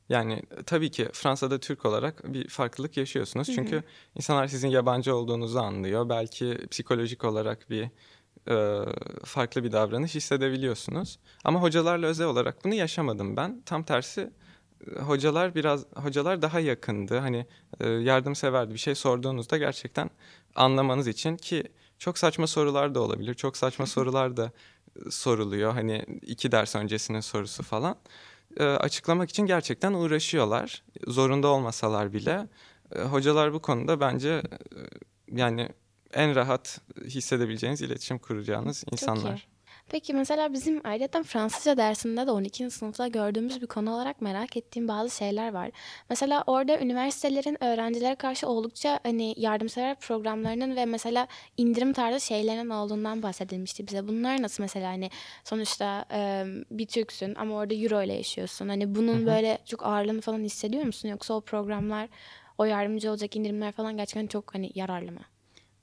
Yani 0.09 0.43
tabii 0.65 0.91
ki 0.91 1.09
Fransa'da 1.13 1.59
Türk 1.59 1.85
olarak 1.85 2.33
bir 2.33 2.47
farklılık 2.47 2.97
yaşıyorsunuz. 2.97 3.47
Çünkü 3.55 3.75
hı 3.75 3.79
hı. 3.79 3.83
insanlar 4.15 4.47
sizin 4.47 4.67
yabancı 4.67 5.15
olduğunuzu 5.15 5.59
anlıyor. 5.59 6.09
Belki 6.09 6.57
psikolojik 6.71 7.23
olarak 7.23 7.69
bir 7.69 7.89
e, 8.49 8.85
farklı 9.23 9.63
bir 9.63 9.71
davranış 9.71 10.15
hissedebiliyorsunuz. 10.15 11.19
Ama 11.43 11.61
hocalarla 11.61 12.07
özel 12.07 12.27
olarak 12.27 12.65
bunu 12.65 12.73
yaşamadım 12.73 13.37
ben. 13.37 13.61
Tam 13.65 13.83
tersi 13.83 14.31
e, 14.95 14.99
hocalar 14.99 15.55
biraz 15.55 15.85
hocalar 15.95 16.41
daha 16.41 16.59
yakındı. 16.59 17.17
Hani 17.17 17.45
e, 17.79 17.89
yardımseverdi. 17.89 18.73
Bir 18.73 18.79
şey 18.79 18.95
sorduğunuzda 18.95 19.57
gerçekten 19.57 20.09
anlamanız 20.55 21.07
için 21.07 21.37
ki 21.37 21.63
çok 21.99 22.17
saçma 22.17 22.47
sorular 22.47 22.95
da 22.95 22.99
olabilir. 22.99 23.33
Çok 23.33 23.57
saçma 23.57 23.85
sorular 23.85 24.37
da 24.37 24.45
e, 24.45 24.51
soruluyor. 25.09 25.73
Hani 25.73 26.05
iki 26.21 26.51
ders 26.51 26.75
öncesinin 26.75 27.19
sorusu 27.19 27.63
falan. 27.63 27.95
E, 28.57 28.63
açıklamak 28.63 29.29
için 29.29 29.45
gerçekten 29.45 29.93
uğraşıyorlar. 29.93 30.83
Zorunda 31.07 31.47
olmasalar 31.47 32.13
bile. 32.13 32.47
E, 32.95 33.01
hocalar 33.01 33.53
bu 33.53 33.61
konuda 33.61 33.99
bence 33.99 34.29
e, 34.29 34.41
yani 35.31 35.69
en 36.13 36.35
rahat 36.35 36.81
hissedebileceğiniz 37.05 37.81
iletişim 37.81 38.19
kuracağınız 38.19 38.83
insanlar. 38.91 39.47
Peki 39.89 40.13
mesela 40.13 40.53
bizim 40.53 40.81
ayrıca 40.83 41.23
Fransızca 41.23 41.77
dersinde 41.77 42.27
de 42.27 42.31
12. 42.31 42.69
sınıfta 42.69 43.07
gördüğümüz 43.07 43.61
bir 43.61 43.67
konu 43.67 43.93
olarak 43.93 44.21
merak 44.21 44.57
ettiğim 44.57 44.87
bazı 44.87 45.15
şeyler 45.17 45.53
var. 45.53 45.71
Mesela 46.09 46.43
orada 46.47 46.79
üniversitelerin 46.79 47.63
öğrencilere 47.63 48.15
karşı 48.15 48.47
oldukça 48.47 48.99
hani 49.03 49.33
yardımsever 49.37 49.99
programlarının 49.99 50.75
ve 50.75 50.85
mesela 50.85 51.27
indirim 51.57 51.93
tarzı 51.93 52.25
şeylerin 52.25 52.69
olduğundan 52.69 53.23
bahsedilmişti 53.23 53.87
bize. 53.87 54.07
Bunlar 54.07 54.41
nasıl 54.41 54.63
mesela 54.63 54.89
hani 54.89 55.09
sonuçta 55.43 56.05
e, 56.11 56.45
bir 56.71 56.85
Türksün 56.85 57.35
ama 57.35 57.55
orada 57.55 57.73
euro 57.73 58.03
ile 58.03 58.13
yaşıyorsun. 58.13 58.69
Hani 58.69 58.95
bunun 58.95 59.25
böyle 59.25 59.57
çok 59.65 59.85
ağırlığını 59.85 60.21
falan 60.21 60.39
hissediyor 60.39 60.83
musun? 60.83 61.09
Yoksa 61.09 61.33
o 61.33 61.41
programlar 61.41 62.09
o 62.57 62.65
yardımcı 62.65 63.09
olacak 63.09 63.35
indirimler 63.35 63.71
falan 63.71 63.97
gerçekten 63.97 64.27
çok 64.27 64.53
hani 64.53 64.71
yararlı 64.75 65.11
mı? 65.11 65.21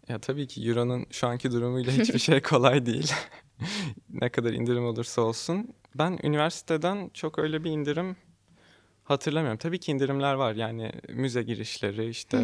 Ya 0.09 0.19
tabii 0.19 0.47
ki 0.47 0.69
Euro'nun 0.69 1.07
şu 1.11 1.27
anki 1.27 1.53
durumuyla 1.53 1.93
hiçbir 1.93 2.19
şey 2.19 2.43
kolay 2.43 2.87
değil. 2.87 3.13
ne 4.11 4.29
kadar 4.29 4.53
indirim 4.53 4.87
olursa 4.87 5.23
olsun. 5.23 5.75
Ben 5.95 6.19
üniversiteden 6.23 7.11
çok 7.15 7.39
öyle 7.39 7.65
bir 7.65 7.71
indirim 7.71 8.17
hatırlamıyorum. 9.05 9.59
Tabii 9.59 9.81
ki 9.81 9.93
indirimler 9.93 10.35
var 10.35 10.55
yani 10.55 10.93
müze 11.09 11.43
girişleri 11.43 12.09
işte 12.09 12.37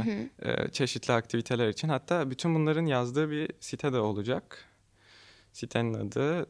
E, 0.42 0.68
çeşitli 0.68 1.12
aktiviteler 1.12 1.68
için. 1.68 1.88
Hatta 1.88 2.30
bütün 2.30 2.54
bunların 2.54 2.86
yazdığı 2.86 3.30
bir 3.30 3.50
site 3.60 3.92
de 3.92 3.98
olacak. 3.98 4.64
Sitenin 5.52 5.94
adı 5.94 6.46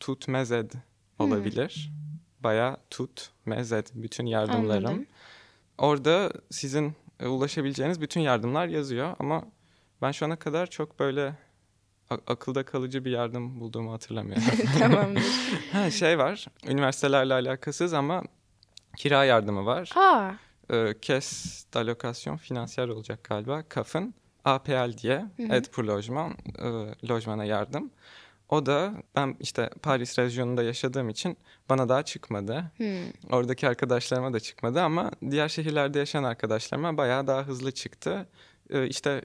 Tutmezed 0.00 0.70
olabilir. 1.18 1.92
Baya 2.40 2.76
Tutmezed 2.90 3.86
bütün 3.94 4.26
yardımlarım. 4.26 4.86
Anladım. 4.86 5.06
Orada 5.78 6.32
sizin 6.50 6.92
e, 7.20 7.26
ulaşabileceğiniz 7.26 8.00
bütün 8.00 8.20
yardımlar 8.20 8.68
yazıyor 8.68 9.16
ama 9.18 9.44
ben 10.02 10.12
şu 10.12 10.26
ana 10.26 10.36
kadar 10.36 10.66
çok 10.66 10.98
böyle 11.00 11.34
akılda 12.10 12.64
kalıcı 12.64 13.04
bir 13.04 13.10
yardım 13.10 13.60
bulduğumu 13.60 13.92
hatırlamıyorum. 13.92 14.44
Tamamdır. 14.78 15.22
ha, 15.72 15.90
şey 15.90 16.18
var, 16.18 16.46
üniversitelerle 16.68 17.34
alakasız 17.34 17.94
ama 17.94 18.22
kira 18.96 19.24
yardımı 19.24 19.66
var. 19.66 19.90
Aa. 19.96 20.32
Ee, 20.70 20.94
Kes 21.02 21.64
d'allocation 21.74 22.36
financier 22.36 22.88
olacak 22.88 23.24
galiba. 23.24 23.62
KAF'ın 23.68 24.14
APL 24.44 24.98
diye, 24.98 25.24
Aide 25.50 25.70
pour 25.70 25.84
logement, 25.84 26.36
e, 26.58 27.08
lojmana 27.08 27.44
yardım. 27.44 27.90
O 28.48 28.66
da 28.66 28.92
ben 29.16 29.36
işte 29.40 29.70
Paris 29.82 30.18
rezyonunda 30.18 30.62
yaşadığım 30.62 31.08
için 31.08 31.36
bana 31.68 31.88
daha 31.88 32.02
çıkmadı. 32.02 32.70
Hmm. 32.76 32.86
Oradaki 33.32 33.68
arkadaşlarıma 33.68 34.32
da 34.32 34.40
çıkmadı 34.40 34.82
ama 34.82 35.10
diğer 35.30 35.48
şehirlerde 35.48 35.98
yaşayan 35.98 36.24
arkadaşlarıma 36.24 36.96
bayağı 36.96 37.26
daha 37.26 37.42
hızlı 37.42 37.72
çıktı. 37.72 38.26
Ee, 38.70 38.86
işte 38.86 39.22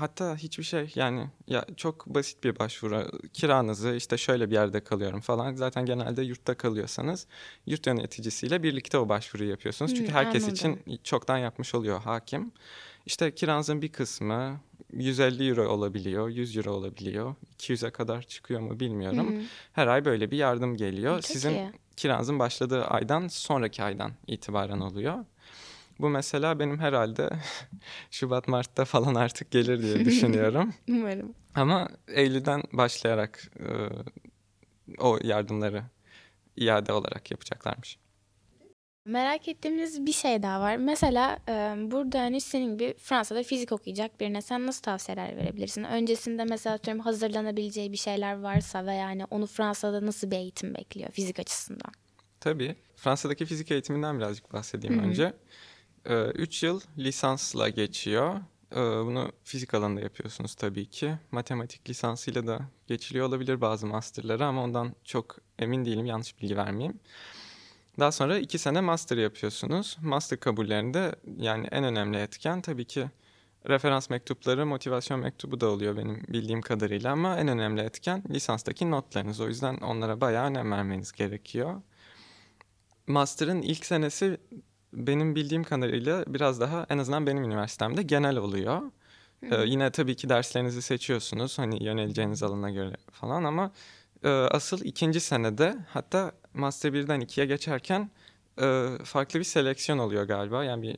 hatta 0.00 0.36
hiçbir 0.36 0.64
şey 0.64 0.92
yani 0.94 1.26
ya 1.46 1.64
çok 1.76 2.06
basit 2.06 2.44
bir 2.44 2.58
başvuru. 2.58 3.10
Kiranızı 3.32 3.94
işte 3.94 4.16
şöyle 4.16 4.50
bir 4.50 4.54
yerde 4.54 4.80
kalıyorum 4.80 5.20
falan. 5.20 5.54
Zaten 5.54 5.86
genelde 5.86 6.22
yurtta 6.22 6.54
kalıyorsanız 6.54 7.26
yurt 7.66 7.86
yöneticisiyle 7.86 8.62
birlikte 8.62 8.98
o 8.98 9.08
başvuruyu 9.08 9.50
yapıyorsunuz. 9.50 9.94
Çünkü 9.94 10.12
herkes 10.12 10.42
anladım. 10.42 10.54
için 10.54 11.00
çoktan 11.04 11.38
yapmış 11.38 11.74
oluyor 11.74 12.00
hakim. 12.00 12.52
İşte 13.06 13.34
kiranızın 13.34 13.82
bir 13.82 13.92
kısmı 13.92 14.60
150 14.92 15.48
euro 15.48 15.68
olabiliyor, 15.68 16.28
100 16.28 16.56
euro 16.56 16.70
olabiliyor. 16.72 17.34
200'e 17.58 17.90
kadar 17.90 18.22
çıkıyor 18.22 18.60
mu 18.60 18.80
bilmiyorum. 18.80 19.32
Hı-hı. 19.32 19.42
Her 19.72 19.86
ay 19.86 20.04
böyle 20.04 20.30
bir 20.30 20.36
yardım 20.36 20.76
geliyor. 20.76 21.14
Çok 21.14 21.24
Sizin 21.24 21.50
iyi. 21.50 21.72
kiranızın 21.96 22.38
başladığı 22.38 22.84
aydan 22.84 23.28
sonraki 23.28 23.82
aydan 23.82 24.12
itibaren 24.26 24.80
oluyor. 24.80 25.24
Bu 26.00 26.08
mesela 26.08 26.58
benim 26.58 26.78
herhalde 26.78 27.30
Şubat 28.10 28.48
Mart'ta 28.48 28.84
falan 28.84 29.14
artık 29.14 29.50
gelir 29.50 29.82
diye 29.82 30.04
düşünüyorum. 30.04 30.74
Umarım. 30.88 31.34
Ama 31.54 31.88
Eylül'den 32.08 32.62
başlayarak 32.72 33.50
e, 33.60 33.66
o 34.98 35.18
yardımları 35.22 35.82
iade 36.56 36.92
olarak 36.92 37.30
yapacaklarmış. 37.30 37.98
Merak 39.04 39.48
ettiğimiz 39.48 40.06
bir 40.06 40.12
şey 40.12 40.42
daha 40.42 40.60
var. 40.60 40.76
Mesela 40.76 41.38
e, 41.48 41.74
burada 41.90 42.20
hani 42.20 42.40
senin 42.40 42.78
gibi 42.78 42.94
Fransa'da 42.98 43.42
fizik 43.42 43.72
okuyacak 43.72 44.20
birine 44.20 44.42
sen 44.42 44.66
nasıl 44.66 44.82
tavsiyeler 44.82 45.36
verebilirsin? 45.36 45.84
Öncesinde 45.84 46.44
mesela 46.44 46.74
atıyorum 46.74 47.02
hazırlanabileceği 47.02 47.92
bir 47.92 47.96
şeyler 47.96 48.40
varsa 48.40 48.86
ve 48.86 48.94
yani 48.94 49.24
onu 49.24 49.46
Fransa'da 49.46 50.06
nasıl 50.06 50.30
bir 50.30 50.36
eğitim 50.36 50.74
bekliyor 50.74 51.10
fizik 51.10 51.38
açısından? 51.38 51.92
Tabii. 52.40 52.76
Fransa'daki 52.96 53.46
fizik 53.46 53.70
eğitiminden 53.70 54.18
birazcık 54.18 54.52
bahsedeyim 54.52 54.98
Hı-hı. 54.98 55.06
önce. 55.06 55.32
3 56.08 56.62
yıl 56.62 56.80
lisansla 56.98 57.68
geçiyor. 57.68 58.40
Bunu 58.76 59.32
fizik 59.44 59.74
alanında 59.74 60.00
yapıyorsunuz 60.00 60.54
tabii 60.54 60.86
ki. 60.86 61.14
Matematik 61.30 61.90
lisansıyla 61.90 62.46
da 62.46 62.60
geçiliyor 62.86 63.28
olabilir 63.28 63.60
bazı 63.60 63.86
masterları 63.86 64.46
ama 64.46 64.64
ondan 64.64 64.94
çok 65.04 65.36
emin 65.58 65.84
değilim 65.84 66.06
yanlış 66.06 66.42
bilgi 66.42 66.56
vermeyeyim. 66.56 67.00
Daha 67.98 68.12
sonra 68.12 68.38
iki 68.38 68.58
sene 68.58 68.80
master 68.80 69.16
yapıyorsunuz. 69.16 69.96
Master 70.02 70.40
kabullerinde 70.40 71.14
yani 71.36 71.66
en 71.70 71.84
önemli 71.84 72.16
etken 72.16 72.60
tabii 72.60 72.84
ki 72.84 73.10
referans 73.68 74.10
mektupları, 74.10 74.66
motivasyon 74.66 75.20
mektubu 75.20 75.60
da 75.60 75.70
oluyor 75.70 75.96
benim 75.96 76.22
bildiğim 76.28 76.60
kadarıyla 76.60 77.12
ama 77.12 77.36
en 77.36 77.48
önemli 77.48 77.80
etken 77.80 78.22
lisanstaki 78.30 78.90
notlarınız. 78.90 79.40
O 79.40 79.48
yüzden 79.48 79.76
onlara 79.76 80.20
bayağı 80.20 80.46
önem 80.46 80.72
vermeniz 80.72 81.12
gerekiyor. 81.12 81.82
Master'ın 83.06 83.62
ilk 83.62 83.86
senesi 83.86 84.38
benim 84.92 85.34
bildiğim 85.34 85.64
kadarıyla 85.64 86.24
biraz 86.26 86.60
daha 86.60 86.86
en 86.90 86.98
azından 86.98 87.26
benim 87.26 87.44
üniversitemde 87.44 88.02
genel 88.02 88.36
oluyor. 88.36 88.82
Ee, 89.42 89.56
yine 89.66 89.90
tabii 89.90 90.16
ki 90.16 90.28
derslerinizi 90.28 90.82
seçiyorsunuz 90.82 91.58
hani 91.58 91.84
yöneleceğiniz 91.84 92.42
alana 92.42 92.70
göre 92.70 92.96
falan 93.12 93.44
ama 93.44 93.72
e, 94.24 94.28
asıl 94.28 94.84
ikinci 94.84 95.20
senede 95.20 95.76
hatta 95.88 96.32
Master 96.54 96.92
1'den 96.92 97.20
2'ye 97.20 97.46
geçerken 97.46 98.10
e, 98.62 98.88
farklı 99.04 99.38
bir 99.38 99.44
seleksiyon 99.44 99.98
oluyor 99.98 100.24
galiba. 100.24 100.64
Yani 100.64 100.82
bir 100.82 100.96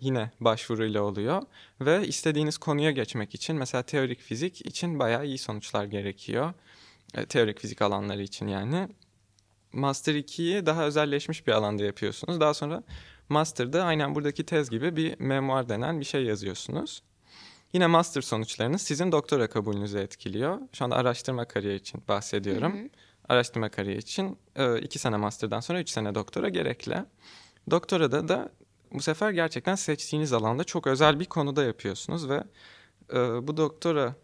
yine 0.00 0.30
başvuruyla 0.40 1.02
oluyor 1.02 1.42
ve 1.80 2.06
istediğiniz 2.06 2.58
konuya 2.58 2.90
geçmek 2.90 3.34
için 3.34 3.56
mesela 3.56 3.82
teorik 3.82 4.20
fizik 4.20 4.66
için 4.66 4.98
bayağı 4.98 5.26
iyi 5.26 5.38
sonuçlar 5.38 5.84
gerekiyor. 5.84 6.54
E, 7.14 7.26
teorik 7.26 7.58
fizik 7.60 7.82
alanları 7.82 8.22
için 8.22 8.46
yani. 8.46 8.88
Master 9.72 10.14
2'yi 10.14 10.66
daha 10.66 10.84
özelleşmiş 10.84 11.46
bir 11.46 11.52
alanda 11.52 11.84
yapıyorsunuz. 11.84 12.40
Daha 12.40 12.54
sonra 12.54 12.82
Master'da 13.28 13.84
aynen 13.84 14.14
buradaki 14.14 14.46
tez 14.46 14.70
gibi 14.70 14.96
bir 14.96 15.20
memuar 15.20 15.68
denen 15.68 16.00
bir 16.00 16.04
şey 16.04 16.24
yazıyorsunuz. 16.24 17.02
Yine 17.72 17.86
master 17.86 18.20
sonuçlarınız 18.20 18.82
sizin 18.82 19.12
doktora 19.12 19.48
kabulünüzü 19.48 19.98
etkiliyor. 19.98 20.58
Şu 20.72 20.84
anda 20.84 20.96
araştırma 20.96 21.44
kariyeri 21.44 21.76
için 21.76 22.02
bahsediyorum. 22.08 22.78
Hı 22.78 22.82
hı. 22.82 22.88
Araştırma 23.28 23.68
kariyeri 23.68 23.98
için 23.98 24.38
e, 24.56 24.78
iki 24.78 24.98
sene 24.98 25.16
master'dan 25.16 25.60
sonra 25.60 25.80
üç 25.80 25.90
sene 25.90 26.14
doktora 26.14 26.48
gerekli. 26.48 27.04
Doktorada 27.70 28.28
da 28.28 28.52
bu 28.92 29.02
sefer 29.02 29.30
gerçekten 29.30 29.74
seçtiğiniz 29.74 30.32
alanda 30.32 30.64
çok 30.64 30.86
özel 30.86 31.20
bir 31.20 31.24
konuda 31.24 31.64
yapıyorsunuz 31.64 32.28
ve 32.28 32.44
e, 33.12 33.16
bu 33.18 33.56
doktora 33.56 34.14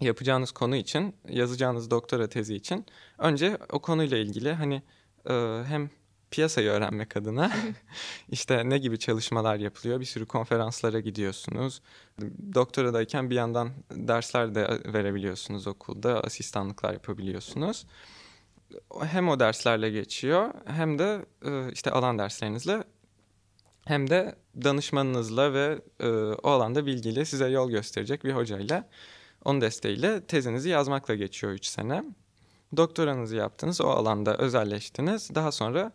yapacağınız 0.00 0.52
konu 0.52 0.76
için, 0.76 1.14
yazacağınız 1.28 1.90
doktora 1.90 2.28
tezi 2.28 2.54
için 2.54 2.86
önce 3.18 3.58
o 3.72 3.78
konuyla 3.78 4.18
ilgili 4.18 4.52
hani 4.52 4.82
e, 5.28 5.62
hem 5.66 5.90
piyasayı 6.30 6.70
öğrenmek 6.70 7.16
adına 7.16 7.52
işte 8.28 8.68
ne 8.68 8.78
gibi 8.78 8.98
çalışmalar 8.98 9.56
yapılıyor 9.56 10.00
bir 10.00 10.04
sürü 10.04 10.26
konferanslara 10.26 11.00
gidiyorsunuz. 11.00 11.82
Doktoradayken 12.54 13.30
bir 13.30 13.34
yandan 13.34 13.70
dersler 13.90 14.54
de 14.54 14.80
verebiliyorsunuz 14.84 15.66
okulda, 15.66 16.20
asistanlıklar 16.20 16.92
yapabiliyorsunuz. 16.92 17.86
Hem 19.02 19.28
o 19.28 19.40
derslerle 19.40 19.90
geçiyor 19.90 20.54
hem 20.66 20.98
de 20.98 21.26
e, 21.44 21.72
işte 21.72 21.90
alan 21.90 22.18
derslerinizle 22.18 22.84
hem 23.86 24.10
de 24.10 24.36
danışmanınızla 24.64 25.52
ve 25.52 25.78
e, 26.00 26.08
o 26.42 26.50
alanda 26.50 26.86
bilgili 26.86 27.26
size 27.26 27.48
yol 27.48 27.70
gösterecek 27.70 28.24
bir 28.24 28.32
hocayla 28.32 28.88
onun 29.44 29.60
desteğiyle 29.60 30.20
tezinizi 30.26 30.68
yazmakla 30.68 31.14
geçiyor 31.14 31.52
3 31.52 31.66
sene. 31.66 32.04
Doktoranızı 32.76 33.36
yaptınız, 33.36 33.80
o 33.80 33.88
alanda 33.88 34.36
özelleştiniz. 34.36 35.34
Daha 35.34 35.52
sonra 35.52 35.92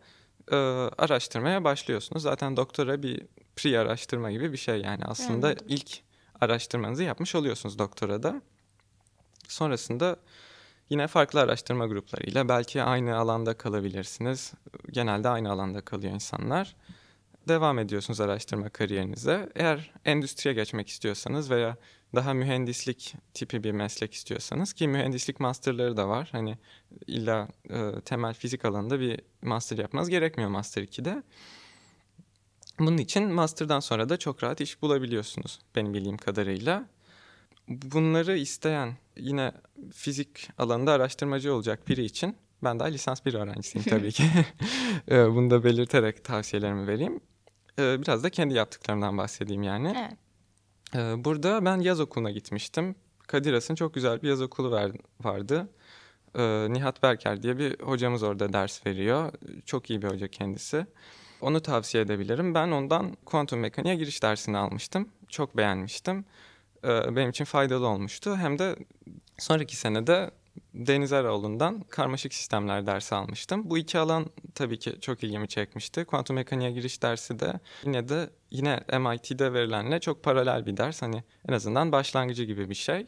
e, 0.52 0.56
araştırmaya 0.98 1.64
başlıyorsunuz. 1.64 2.24
Zaten 2.24 2.58
doktora 2.58 3.04
bir 3.04 3.22
pre 3.56 3.80
araştırma 3.80 4.32
gibi 4.32 4.52
bir 4.52 4.58
şey 4.58 4.82
yani 4.82 5.06
aslında 5.06 5.52
evet. 5.52 5.62
ilk 5.68 6.02
araştırmanızı 6.42 7.04
yapmış 7.04 7.36
oluyorsunuz 7.36 7.80
doktorada. 7.80 8.42
Sonrasında 9.48 10.16
yine 10.90 11.08
farklı 11.08 11.40
araştırma 11.42 11.88
gruplarıyla 11.88 12.50
belki 12.50 12.84
aynı 12.84 13.18
alanda 13.18 13.58
kalabilirsiniz. 13.58 14.54
Genelde 14.92 15.30
aynı 15.30 15.52
alanda 15.52 15.82
kalıyor 15.82 16.14
insanlar. 16.14 16.76
Devam 17.48 17.80
ediyorsunuz 17.80 18.22
araştırma 18.22 18.70
kariyerinize. 18.70 19.50
Eğer 19.56 19.92
endüstriye 20.06 20.56
geçmek 20.56 20.88
istiyorsanız 20.88 21.52
veya 21.52 21.78
daha 22.16 22.34
mühendislik 22.34 23.16
tipi 23.34 23.64
bir 23.64 23.72
meslek 23.72 24.14
istiyorsanız 24.14 24.74
ki 24.74 24.88
mühendislik 24.88 25.40
masterları 25.40 25.98
da 25.98 26.08
var. 26.08 26.30
Hani 26.32 26.58
illa 27.08 27.48
e, 27.70 27.92
temel 28.06 28.34
fizik 28.34 28.66
alanında 28.66 29.00
bir 29.00 29.20
master 29.42 29.78
yapmanız 29.78 30.10
gerekmiyor 30.10 30.50
master 30.50 30.84
2'de. 30.84 31.24
Bunun 32.80 32.98
için 32.98 33.24
master'dan 33.24 33.80
sonra 33.80 34.10
da 34.10 34.18
çok 34.18 34.44
rahat 34.44 34.62
iş 34.62 34.82
bulabiliyorsunuz 34.82 35.60
benim 35.76 35.94
bildiğim 35.94 36.18
kadarıyla. 36.18 36.90
Bunları 37.68 38.38
isteyen 38.38 38.98
yine 39.18 39.52
fizik 39.94 40.50
alanında 40.58 40.92
araştırmacı 40.92 41.54
olacak 41.54 41.88
biri 41.88 42.06
için 42.06 42.36
ben 42.64 42.80
daha 42.80 42.88
lisans 42.88 43.26
bir 43.26 43.34
öğrencisiyim 43.34 43.88
tabii 43.90 44.12
ki. 44.12 44.24
E, 45.12 45.30
bunu 45.36 45.50
da 45.50 45.64
belirterek 45.64 46.24
tavsiyelerimi 46.24 46.88
vereyim. 46.88 47.22
E, 47.80 48.02
biraz 48.02 48.24
da 48.24 48.30
kendi 48.30 48.54
yaptıklarımdan 48.54 49.18
bahsedeyim 49.18 49.64
yani. 49.64 49.94
Evet. 49.98 50.18
Ee, 50.96 51.26
burada 51.26 51.66
ben 51.66 51.80
yaz 51.80 52.00
okuluna 52.00 52.32
gitmiştim. 52.32 52.96
Kadir 53.28 53.76
çok 53.76 53.94
güzel 53.94 54.22
bir 54.22 54.30
yaz 54.30 54.42
okulu 54.42 54.72
ver, 54.72 54.92
vardı. 55.22 55.70
Ee, 56.36 56.68
Nihat 56.70 57.04
Berker 57.04 57.44
diye 57.44 57.58
bir 57.58 57.80
hocamız 57.80 58.24
orada 58.24 58.54
ders 58.54 58.86
veriyor. 58.86 59.34
Çok 59.66 59.90
iyi 59.90 60.02
bir 60.02 60.08
hoca 60.08 60.28
kendisi. 60.28 60.86
Onu 61.42 61.62
tavsiye 61.62 62.04
edebilirim. 62.04 62.54
Ben 62.54 62.72
ondan 62.72 63.18
kuantum 63.26 63.60
mekaniğe 63.60 63.96
giriş 63.96 64.24
dersini 64.24 64.58
almıştım. 64.58 65.10
Çok 65.30 65.58
beğenmiştim. 65.58 66.26
Ee, 66.84 67.16
benim 67.16 67.30
için 67.30 67.46
faydalı 67.46 67.88
olmuştu. 67.88 68.36
Hem 68.38 68.60
de 68.60 68.76
sonraki 69.38 69.76
senede 69.76 70.32
Deniz 70.74 71.14
Eroğlu'ndan 71.14 71.80
karmaşık 71.80 72.34
sistemler 72.34 72.86
dersi 72.86 73.16
almıştım. 73.16 73.70
Bu 73.70 73.78
iki 73.78 74.00
alan 74.00 74.26
tabii 74.56 74.80
ki 74.80 75.02
çok 75.02 75.24
ilgimi 75.24 75.48
çekmişti. 75.48 76.06
Kuantum 76.06 76.36
mekaniğe 76.36 76.72
giriş 76.72 77.02
dersi 77.02 77.40
de 77.40 77.60
yine 77.84 78.10
de 78.10 78.30
yine 78.52 78.80
MIT'de 79.00 79.54
verilenle 79.54 80.00
çok 80.00 80.24
paralel 80.24 80.66
bir 80.66 80.78
ders. 80.78 81.02
Hani 81.02 81.24
en 81.50 81.54
azından 81.54 81.92
başlangıcı 81.92 82.44
gibi 82.44 82.70
bir 82.70 82.76
şey. 82.76 83.06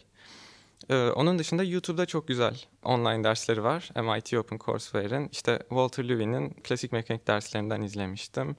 Ee, 0.90 0.96
onun 0.96 1.40
dışında 1.40 1.64
YouTube'da 1.64 2.06
çok 2.06 2.28
güzel 2.28 2.62
online 2.84 3.24
dersleri 3.24 3.64
var. 3.64 3.90
MIT 3.96 4.34
Open 4.34 4.58
Courseware'in 4.58 5.30
işte 5.32 5.60
Walter 5.70 6.10
Lewis'in 6.10 6.50
klasik 6.50 6.92
mekanik 6.92 7.28
derslerinden 7.28 7.82
izlemiştim. 7.82 8.56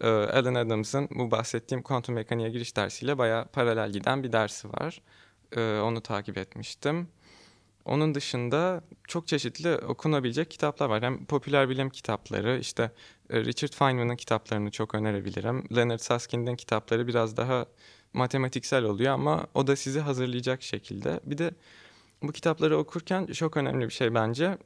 Ee, 0.00 0.08
Alan 0.08 0.54
Adams'ın 0.54 1.08
bu 1.10 1.30
bahsettiğim 1.30 1.82
kuantum 1.82 2.14
mekaniğe 2.14 2.50
giriş 2.50 2.76
dersiyle 2.76 3.18
bayağı 3.18 3.46
paralel 3.46 3.90
giden 3.92 4.22
bir 4.22 4.32
dersi 4.32 4.68
var. 4.68 5.00
Ee, 5.56 5.80
onu 5.80 6.00
takip 6.00 6.38
etmiştim. 6.38 7.08
Onun 7.88 8.14
dışında 8.14 8.82
çok 9.08 9.28
çeşitli 9.28 9.76
okunabilecek 9.76 10.50
kitaplar 10.50 10.88
var. 10.88 11.02
Hem 11.02 11.24
popüler 11.24 11.68
bilim 11.68 11.90
kitapları, 11.90 12.58
işte 12.58 12.90
e, 13.30 13.44
Richard 13.44 13.72
Feynman'ın 13.72 14.16
kitaplarını 14.16 14.70
çok 14.70 14.94
önerebilirim. 14.94 15.64
Leonard 15.76 15.98
Susskind'in 15.98 16.56
kitapları 16.56 17.06
biraz 17.06 17.36
daha 17.36 17.66
matematiksel 18.12 18.84
oluyor 18.84 19.12
ama 19.12 19.46
o 19.54 19.66
da 19.66 19.76
sizi 19.76 20.00
hazırlayacak 20.00 20.62
şekilde. 20.62 21.20
Bir 21.24 21.38
de 21.38 21.50
bu 22.22 22.32
kitapları 22.32 22.78
okurken 22.78 23.26
çok 23.26 23.56
önemli 23.56 23.84
bir 23.84 23.92
şey 23.92 24.14
bence. 24.14 24.58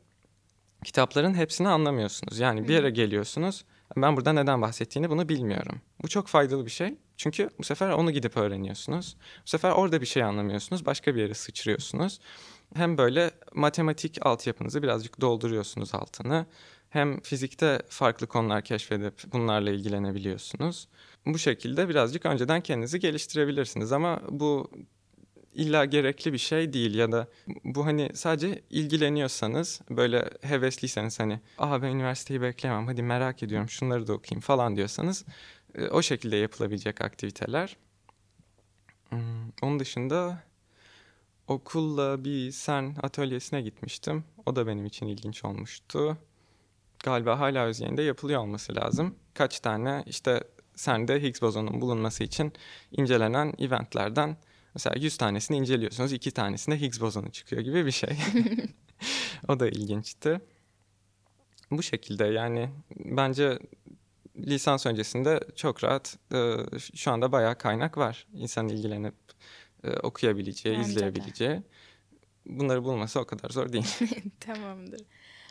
Kitapların 0.84 1.34
hepsini 1.34 1.68
anlamıyorsunuz. 1.68 2.38
Yani 2.38 2.68
bir 2.68 2.74
yere 2.74 2.90
geliyorsunuz. 2.90 3.64
Ben 3.96 4.16
burada 4.16 4.32
neden 4.32 4.62
bahsettiğini 4.62 5.10
bunu 5.10 5.28
bilmiyorum. 5.28 5.80
Bu 6.02 6.08
çok 6.08 6.28
faydalı 6.28 6.66
bir 6.66 6.70
şey. 6.70 6.94
Çünkü 7.16 7.50
bu 7.58 7.64
sefer 7.64 7.90
onu 7.90 8.10
gidip 8.10 8.36
öğreniyorsunuz. 8.36 9.16
Bu 9.46 9.50
sefer 9.50 9.70
orada 9.70 10.00
bir 10.00 10.06
şey 10.06 10.22
anlamıyorsunuz. 10.22 10.86
Başka 10.86 11.14
bir 11.14 11.20
yere 11.20 11.34
sıçrıyorsunuz 11.34 12.20
hem 12.74 12.98
böyle 12.98 13.30
matematik 13.54 14.26
altyapınızı 14.26 14.82
birazcık 14.82 15.20
dolduruyorsunuz 15.20 15.94
altını. 15.94 16.46
Hem 16.90 17.20
fizikte 17.20 17.82
farklı 17.88 18.26
konular 18.26 18.64
keşfedip 18.64 19.14
bunlarla 19.32 19.70
ilgilenebiliyorsunuz. 19.70 20.88
Bu 21.26 21.38
şekilde 21.38 21.88
birazcık 21.88 22.26
önceden 22.26 22.60
kendinizi 22.60 23.00
geliştirebilirsiniz 23.00 23.92
ama 23.92 24.20
bu 24.30 24.70
illa 25.54 25.84
gerekli 25.84 26.32
bir 26.32 26.38
şey 26.38 26.72
değil 26.72 26.94
ya 26.94 27.12
da 27.12 27.28
bu 27.64 27.86
hani 27.86 28.10
sadece 28.14 28.62
ilgileniyorsanız 28.70 29.80
böyle 29.90 30.30
hevesliyseniz 30.42 31.20
hani 31.20 31.40
aha 31.58 31.82
ben 31.82 31.88
üniversiteyi 31.88 32.42
bekleyemem 32.42 32.86
hadi 32.86 33.02
merak 33.02 33.42
ediyorum 33.42 33.68
şunları 33.68 34.06
da 34.06 34.12
okuyayım 34.12 34.40
falan 34.40 34.76
diyorsanız 34.76 35.24
e, 35.74 35.88
o 35.88 36.02
şekilde 36.02 36.36
yapılabilecek 36.36 37.00
aktiviteler. 37.00 37.76
Hmm, 39.08 39.20
onun 39.62 39.80
dışında 39.80 40.42
okulla 41.46 42.24
bir 42.24 42.52
sen 42.52 42.96
atölyesine 43.02 43.62
gitmiştim. 43.62 44.24
O 44.46 44.56
da 44.56 44.66
benim 44.66 44.86
için 44.86 45.06
ilginç 45.06 45.44
olmuştu. 45.44 46.18
Galiba 47.04 47.40
hala 47.40 47.64
Özyeğin'de 47.64 48.02
yapılıyor 48.02 48.40
olması 48.40 48.76
lazım. 48.76 49.14
Kaç 49.34 49.60
tane 49.60 50.02
işte 50.06 50.44
sende 50.74 51.22
Higgs 51.22 51.42
bozonun 51.42 51.80
bulunması 51.80 52.24
için 52.24 52.52
incelenen 52.92 53.54
eventlerden 53.58 54.36
mesela 54.74 54.96
100 54.98 55.16
tanesini 55.16 55.56
inceliyorsunuz. 55.56 56.12
2 56.12 56.30
tanesinde 56.30 56.80
Higgs 56.80 57.00
bozonu 57.00 57.30
çıkıyor 57.30 57.62
gibi 57.62 57.86
bir 57.86 57.90
şey. 57.90 58.18
o 59.48 59.60
da 59.60 59.68
ilginçti. 59.68 60.40
Bu 61.70 61.82
şekilde 61.82 62.24
yani 62.24 62.70
bence 62.96 63.58
lisans 64.36 64.86
öncesinde 64.86 65.40
çok 65.56 65.84
rahat 65.84 66.18
şu 66.94 67.10
anda 67.12 67.32
bayağı 67.32 67.58
kaynak 67.58 67.98
var. 67.98 68.26
İnsan 68.34 68.68
ilgilenip 68.68 69.14
e, 69.84 69.90
okuyabileceği, 69.90 70.78
Bence 70.78 70.90
izleyebileceği. 70.90 71.50
De. 71.50 71.62
Bunları 72.46 72.84
bulması 72.84 73.20
o 73.20 73.24
kadar 73.24 73.50
zor 73.50 73.72
değil. 73.72 73.86
Tamamdır. 74.40 75.00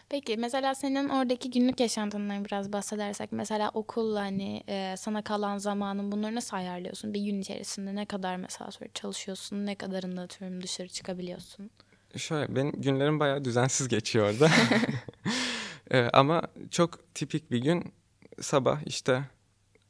Peki 0.10 0.38
mesela 0.38 0.76
senin 0.76 1.10
oradaki 1.10 1.52
günlük 1.52 1.80
yaşantından 1.80 2.46
biraz 2.46 2.74
bahsedersek 2.74 3.32
mesela 3.32 3.72
okulla 3.74 4.22
hani 4.22 4.64
e, 4.68 4.96
sana 4.98 5.22
kalan 5.22 5.58
zamanın 5.58 6.12
bunları 6.12 6.36
nasıl 6.36 6.58
ayarlıyorsun? 6.58 7.14
Bir 7.14 7.22
gün 7.22 7.42
içerisinde 7.42 7.96
ne 7.96 8.06
kadar 8.06 8.36
mesela 8.36 8.72
sonra 8.72 8.90
çalışıyorsun? 8.94 9.66
Ne 9.66 9.76
kadarında 9.76 10.22
atıyorum 10.22 10.64
dışarı 10.64 10.88
çıkabiliyorsun? 10.88 11.72
Şöyle 12.18 12.56
benim 12.56 12.72
günlerim 12.72 13.20
bayağı 13.20 13.46
düzensiz 13.46 13.88
geçiyor 13.88 14.34
orada. 14.34 14.50
e, 15.92 16.10
ama 16.14 16.42
çok 16.72 17.16
tipik 17.16 17.52
bir 17.52 17.62
gün 17.62 17.94
sabah 18.42 18.80
işte 18.86 19.24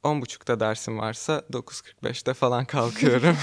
10.30'da 0.03 0.59
dersim 0.59 0.97
varsa 0.97 1.43
9.45'te 1.51 2.33
falan 2.33 2.65
kalkıyorum. 2.65 3.37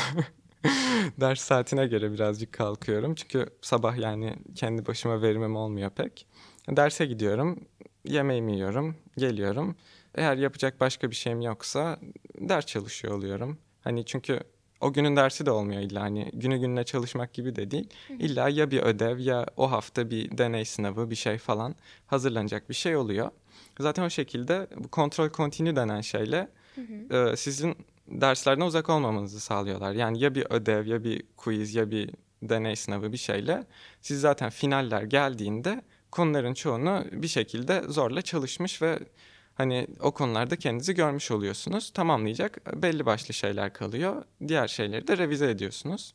Ders 1.21 1.41
saatine 1.41 1.87
göre 1.87 2.13
birazcık 2.13 2.53
kalkıyorum. 2.53 3.15
Çünkü 3.15 3.47
sabah 3.63 3.97
yani 3.97 4.37
kendi 4.55 4.87
başıma 4.87 5.23
verimim 5.23 5.57
olmuyor 5.57 5.91
pek. 5.91 6.27
Derse 6.69 7.07
gidiyorum, 7.07 7.61
yemeğimi 8.05 8.55
yiyorum, 8.55 8.97
geliyorum. 9.17 9.77
Eğer 10.15 10.37
yapacak 10.37 10.81
başka 10.81 11.11
bir 11.11 11.17
şeyim 11.17 11.41
yoksa 11.41 11.99
ders 12.41 12.67
çalışıyor 12.67 13.15
oluyorum. 13.15 13.59
Hani 13.81 14.05
çünkü 14.05 14.41
o 14.81 14.93
günün 14.93 15.17
dersi 15.17 15.47
de 15.47 15.51
olmuyor 15.51 15.83
illa 15.83 16.03
hani 16.03 16.31
günü 16.33 16.59
gününe 16.59 16.85
çalışmak 16.85 17.33
gibi 17.33 17.57
de 17.57 17.71
değil. 17.71 17.89
İlla 18.19 18.49
ya 18.49 18.71
bir 18.71 18.83
ödev 18.83 19.19
ya 19.19 19.47
o 19.57 19.71
hafta 19.71 20.11
bir 20.11 20.39
deney 20.39 20.65
sınavı 20.65 21.11
bir 21.11 21.15
şey 21.15 21.39
falan 21.39 21.75
hazırlanacak 22.07 22.69
bir 22.69 22.75
şey 22.75 22.97
oluyor. 22.97 23.31
Zaten 23.81 24.03
o 24.03 24.11
şekilde 24.11 24.67
bu 24.77 24.89
kontrol 24.89 25.29
kontinu 25.29 25.77
denen 25.77 26.01
şeyle 26.01 26.49
hı 26.75 26.81
hı. 26.81 27.33
E, 27.33 27.37
sizin 27.37 27.77
derslerden 28.09 28.61
uzak 28.61 28.91
olmamanızı 28.91 29.41
sağlıyorlar. 29.41 29.93
Yani 29.93 30.21
ya 30.21 30.35
bir 30.35 30.47
ödev 30.51 30.87
ya 30.87 31.05
bir 31.05 31.23
quiz 31.37 31.75
ya 31.75 31.91
bir 31.91 32.11
deney 32.43 32.77
sınavı 32.77 33.13
bir 33.13 33.17
şeyle 33.19 33.67
siz 34.01 34.21
zaten 34.21 34.51
finaller 34.51 35.03
geldiğinde 35.03 35.83
konuların 36.11 36.55
çoğunu 36.55 37.05
bir 37.13 37.29
şekilde 37.29 37.83
zorla 37.89 38.23
çalışmış 38.23 38.83
ve 38.83 38.99
hani 39.55 39.87
o 40.01 40.13
konularda 40.13 40.57
kendinizi 40.57 40.95
görmüş 40.95 41.31
oluyorsunuz. 41.31 41.91
Tamamlayacak 41.91 42.83
belli 42.83 43.07
başlı 43.07 43.35
şeyler 43.35 43.73
kalıyor. 43.73 44.25
Diğer 44.49 44.69
şeyleri 44.69 45.07
de 45.07 45.19
revize 45.19 45.51
ediyorsunuz. 45.51 46.15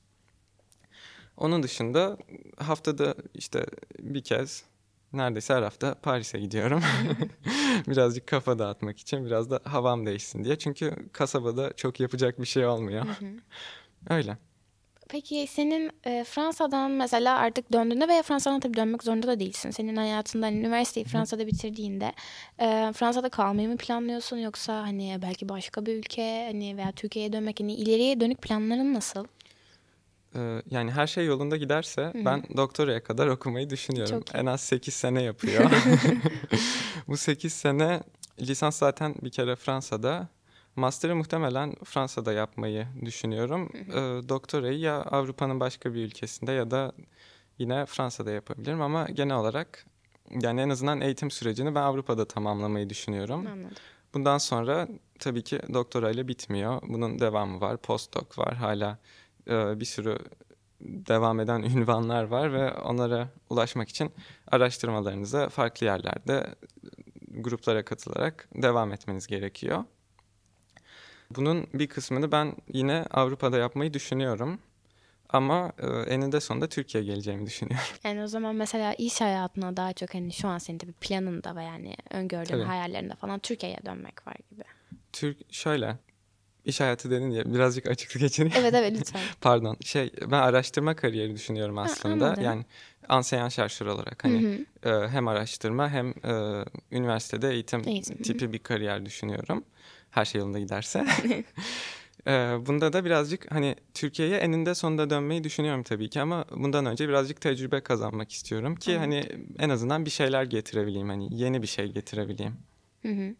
Onun 1.38 1.63
dışında 1.63 2.17
haftada 2.58 3.15
işte 3.34 3.65
bir 3.99 4.23
kez 4.23 4.63
neredeyse 5.13 5.54
her 5.54 5.62
hafta 5.62 5.95
Paris'e 5.95 6.39
gidiyorum. 6.39 6.82
Birazcık 7.88 8.28
kafa 8.28 8.60
dağıtmak 8.60 8.99
için, 8.99 9.26
biraz 9.26 9.52
da 9.52 9.60
havam 9.63 10.06
değişsin 10.06 10.43
diye. 10.43 10.58
Çünkü 10.58 11.10
kasabada 11.13 11.73
çok 11.76 11.99
yapacak 11.99 12.41
bir 12.41 12.45
şey 12.45 12.65
olmuyor. 12.65 13.06
Öyle. 14.10 14.38
Peki 15.10 15.47
senin 15.49 15.91
e, 16.06 16.23
Fransa'dan 16.23 16.91
mesela 16.91 17.38
artık 17.38 17.73
döndüğünde 17.73 18.08
veya 18.08 18.23
Fransa'dan 18.23 18.60
tabii 18.60 18.78
dönmek 18.78 19.04
zorunda 19.04 19.28
da 19.28 19.39
değilsin. 19.39 19.71
Senin 19.71 19.95
hayatında 19.95 20.45
hani, 20.45 20.58
üniversiteyi 20.58 21.06
Fransa'da 21.06 21.47
bitirdiğinde 21.47 22.13
e, 22.60 22.91
Fransa'da 22.95 23.30
kalmayı 23.30 23.69
mı 23.69 23.78
planlıyorsun 23.78 24.38
yoksa 24.38 24.73
hani 24.73 25.17
belki 25.21 25.49
başka 25.49 25.86
bir 25.86 25.95
ülke 25.95 26.45
hani 26.52 26.78
veya 26.78 26.91
Türkiye'ye 26.91 27.34
dönmek 27.34 27.60
hani 27.60 27.73
ileriye 27.73 28.19
dönük 28.19 28.41
planların 28.41 28.93
nasıl? 28.93 29.26
Ee, 30.36 30.62
yani 30.69 30.91
her 30.91 31.08
şey 31.08 31.26
yolunda 31.26 31.58
giderse 31.58 32.02
Hı-hı. 32.02 32.26
ben 32.26 32.43
doktoraya 32.58 33.04
kadar 33.04 33.28
okumayı 33.28 33.69
düşünüyorum. 33.69 34.24
En 34.34 34.46
az 34.46 34.62
8 34.62 34.93
sene 34.93 35.24
yapıyor. 35.24 35.72
Bu 37.08 37.17
8 37.17 37.54
sene 37.54 38.04
lisans 38.39 38.78
zaten 38.78 39.15
bir 39.22 39.30
kere 39.30 39.56
Fransa'da. 39.56 40.28
Master'ı 40.76 41.15
muhtemelen 41.15 41.76
Fransa'da 41.84 42.34
yapmayı 42.34 42.88
düşünüyorum. 43.06 43.69
Hı 43.91 44.30
Doktorayı 44.30 44.80
ya 44.80 45.02
Avrupa'nın 45.02 45.60
başka 45.60 45.93
bir 45.93 46.06
ülkesinde 46.06 46.52
ya 46.52 46.72
da 46.72 46.91
yine 47.58 47.86
Fransa'da 47.86 48.32
yapabilirim 48.32 48.82
ama 48.82 49.06
genel 49.06 49.36
olarak 49.36 49.86
yani 50.41 50.62
en 50.62 50.69
azından 50.69 51.02
eğitim 51.02 51.32
sürecini 51.32 51.76
ben 51.76 51.82
Avrupa'da 51.82 52.28
tamamlamayı 52.28 52.89
düşünüyorum. 52.89 53.48
Anladım. 53.48 53.76
Bundan 54.13 54.38
sonra 54.38 54.88
tabii 55.19 55.43
ki 55.43 55.60
doktorayla 55.74 56.28
bitmiyor. 56.28 56.82
Bunun 56.88 57.19
devamı 57.19 57.62
var, 57.62 57.78
postdoc 57.78 58.38
var. 58.38 58.54
Hala 58.54 58.98
e, 59.47 59.79
bir 59.79 59.86
sürü 59.86 60.17
devam 60.82 61.39
eden 61.39 61.62
ünvanlar 61.77 62.23
var 62.23 62.53
ve 62.53 62.73
onlara 62.73 63.29
ulaşmak 63.49 63.89
için 63.89 64.12
araştırmalarınıza 64.47 65.49
farklı 65.49 65.86
yerlerde 65.86 66.56
gruplara 67.27 67.86
katılarak 67.86 68.49
devam 68.56 68.91
etmeniz 68.93 69.27
gerekiyor. 69.27 69.84
Bunun 71.36 71.67
bir 71.73 71.88
kısmını 71.88 72.32
ben 72.32 72.56
yine 72.73 73.06
Avrupa'da 73.12 73.58
yapmayı 73.58 73.93
düşünüyorum. 73.93 74.60
Ama 75.29 75.71
e, 75.77 75.88
eninde 75.88 76.39
sonunda 76.39 76.69
Türkiye'ye 76.69 77.10
geleceğimi 77.10 77.45
düşünüyorum. 77.45 77.88
Yani 78.03 78.23
o 78.23 78.27
zaman 78.27 78.56
mesela 78.56 78.93
iş 78.93 79.21
hayatına 79.21 79.77
daha 79.77 79.93
çok 79.93 80.13
hani 80.13 80.34
şu 80.34 80.47
an 80.47 80.58
senin 80.58 80.77
tabii 80.77 80.93
planında 80.93 81.56
ve 81.56 81.63
yani 81.63 81.95
öngördüğün 82.10 82.53
Tabii. 82.53 82.63
hayallerinde 82.63 83.15
falan 83.15 83.39
Türkiye'ye 83.39 83.77
dönmek 83.86 84.27
var 84.27 84.36
gibi. 84.51 84.63
Türk 85.13 85.53
şöyle 85.53 85.97
iş 86.65 86.80
hayatı 86.80 87.12
dedin 87.12 87.32
diye 87.32 87.45
birazcık 87.45 87.88
açıklık 87.88 88.21
geçireyim. 88.21 88.58
Evet 88.60 88.73
evet 88.73 88.93
lütfen. 88.99 89.21
Pardon. 89.41 89.78
Şey 89.82 90.12
ben 90.21 90.41
araştırma 90.41 90.95
kariyeri 90.95 91.36
düşünüyorum 91.36 91.78
aslında. 91.78 92.26
anladım. 92.26 92.43
yani 92.43 92.65
anseyan 93.10 93.49
şarjör 93.49 93.86
olarak 93.86 94.23
hani 94.23 94.65
e, 94.84 94.89
hem 94.89 95.28
araştırma 95.28 95.89
hem 95.89 96.10
e, 96.10 96.63
üniversitede 96.91 97.49
eğitim, 97.49 97.88
Eğitim, 97.88 98.15
hı 98.15 98.19
hı. 98.19 98.23
tipi 98.23 98.54
bir 98.54 98.60
kariyer 98.60 99.06
düşünüyorum. 99.06 99.63
Her 100.12 100.26
şey 100.26 100.39
yolunda 100.39 100.60
giderse. 100.60 101.06
E, 102.28 102.32
bunda 102.65 102.93
da 102.93 103.06
birazcık 103.06 103.52
hani 103.52 103.76
Türkiye'ye 103.93 104.38
eninde 104.38 104.76
sonunda 104.76 105.10
dönmeyi 105.10 105.43
düşünüyorum 105.43 105.84
tabii 105.84 106.10
ki 106.10 106.21
ama 106.21 106.45
bundan 106.56 106.86
önce 106.86 107.10
birazcık 107.10 107.41
tecrübe 107.41 107.82
kazanmak 107.82 108.32
istiyorum 108.32 108.76
ki 108.76 108.97
hani 108.97 109.26
en 109.60 109.69
azından 109.69 110.06
bir 110.06 110.10
şeyler 110.10 110.43
getirebileyim 110.43 111.10
hani 111.10 111.41
yeni 111.41 111.62
bir 111.62 111.67
şey 111.67 111.91
getirebileyim. 111.91 112.56
Hı 113.02 113.08
hı. 113.08 113.36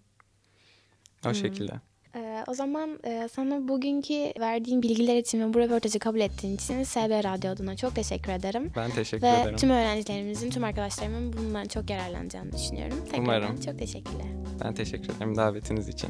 O 1.30 1.34
şekilde. 1.34 1.74
Ee, 2.16 2.44
o 2.48 2.54
zaman 2.54 3.00
e, 3.04 3.28
sana 3.34 3.68
bugünkü 3.68 4.14
verdiğin 4.40 4.82
bilgiler 4.82 5.18
için 5.18 5.40
ve 5.42 5.54
bu 5.54 5.60
röportajı 5.60 6.00
kabul 6.00 6.20
ettiğin 6.20 6.56
için 6.56 6.84
SB 6.84 7.24
Radyo 7.24 7.52
adına 7.52 7.76
çok 7.76 7.96
teşekkür 7.96 8.32
ederim. 8.32 8.72
Ben 8.76 8.92
teşekkür 8.92 9.24
Ve 9.28 9.30
ederim. 9.42 9.56
tüm 9.58 9.70
öğrencilerimizin, 9.70 10.50
tüm 10.50 10.64
arkadaşlarımın 10.64 11.34
bundan 11.34 11.66
çok 11.66 11.90
yararlanacağını 11.90 12.52
düşünüyorum. 12.52 12.98
Tekrardan 13.06 13.24
Umarım. 13.24 13.62
çok 13.62 13.80
teşekkürler. 13.80 14.26
Ben 14.64 14.74
teşekkür 14.74 15.16
ederim 15.16 15.36
davetiniz 15.36 15.88
için. 15.90 16.10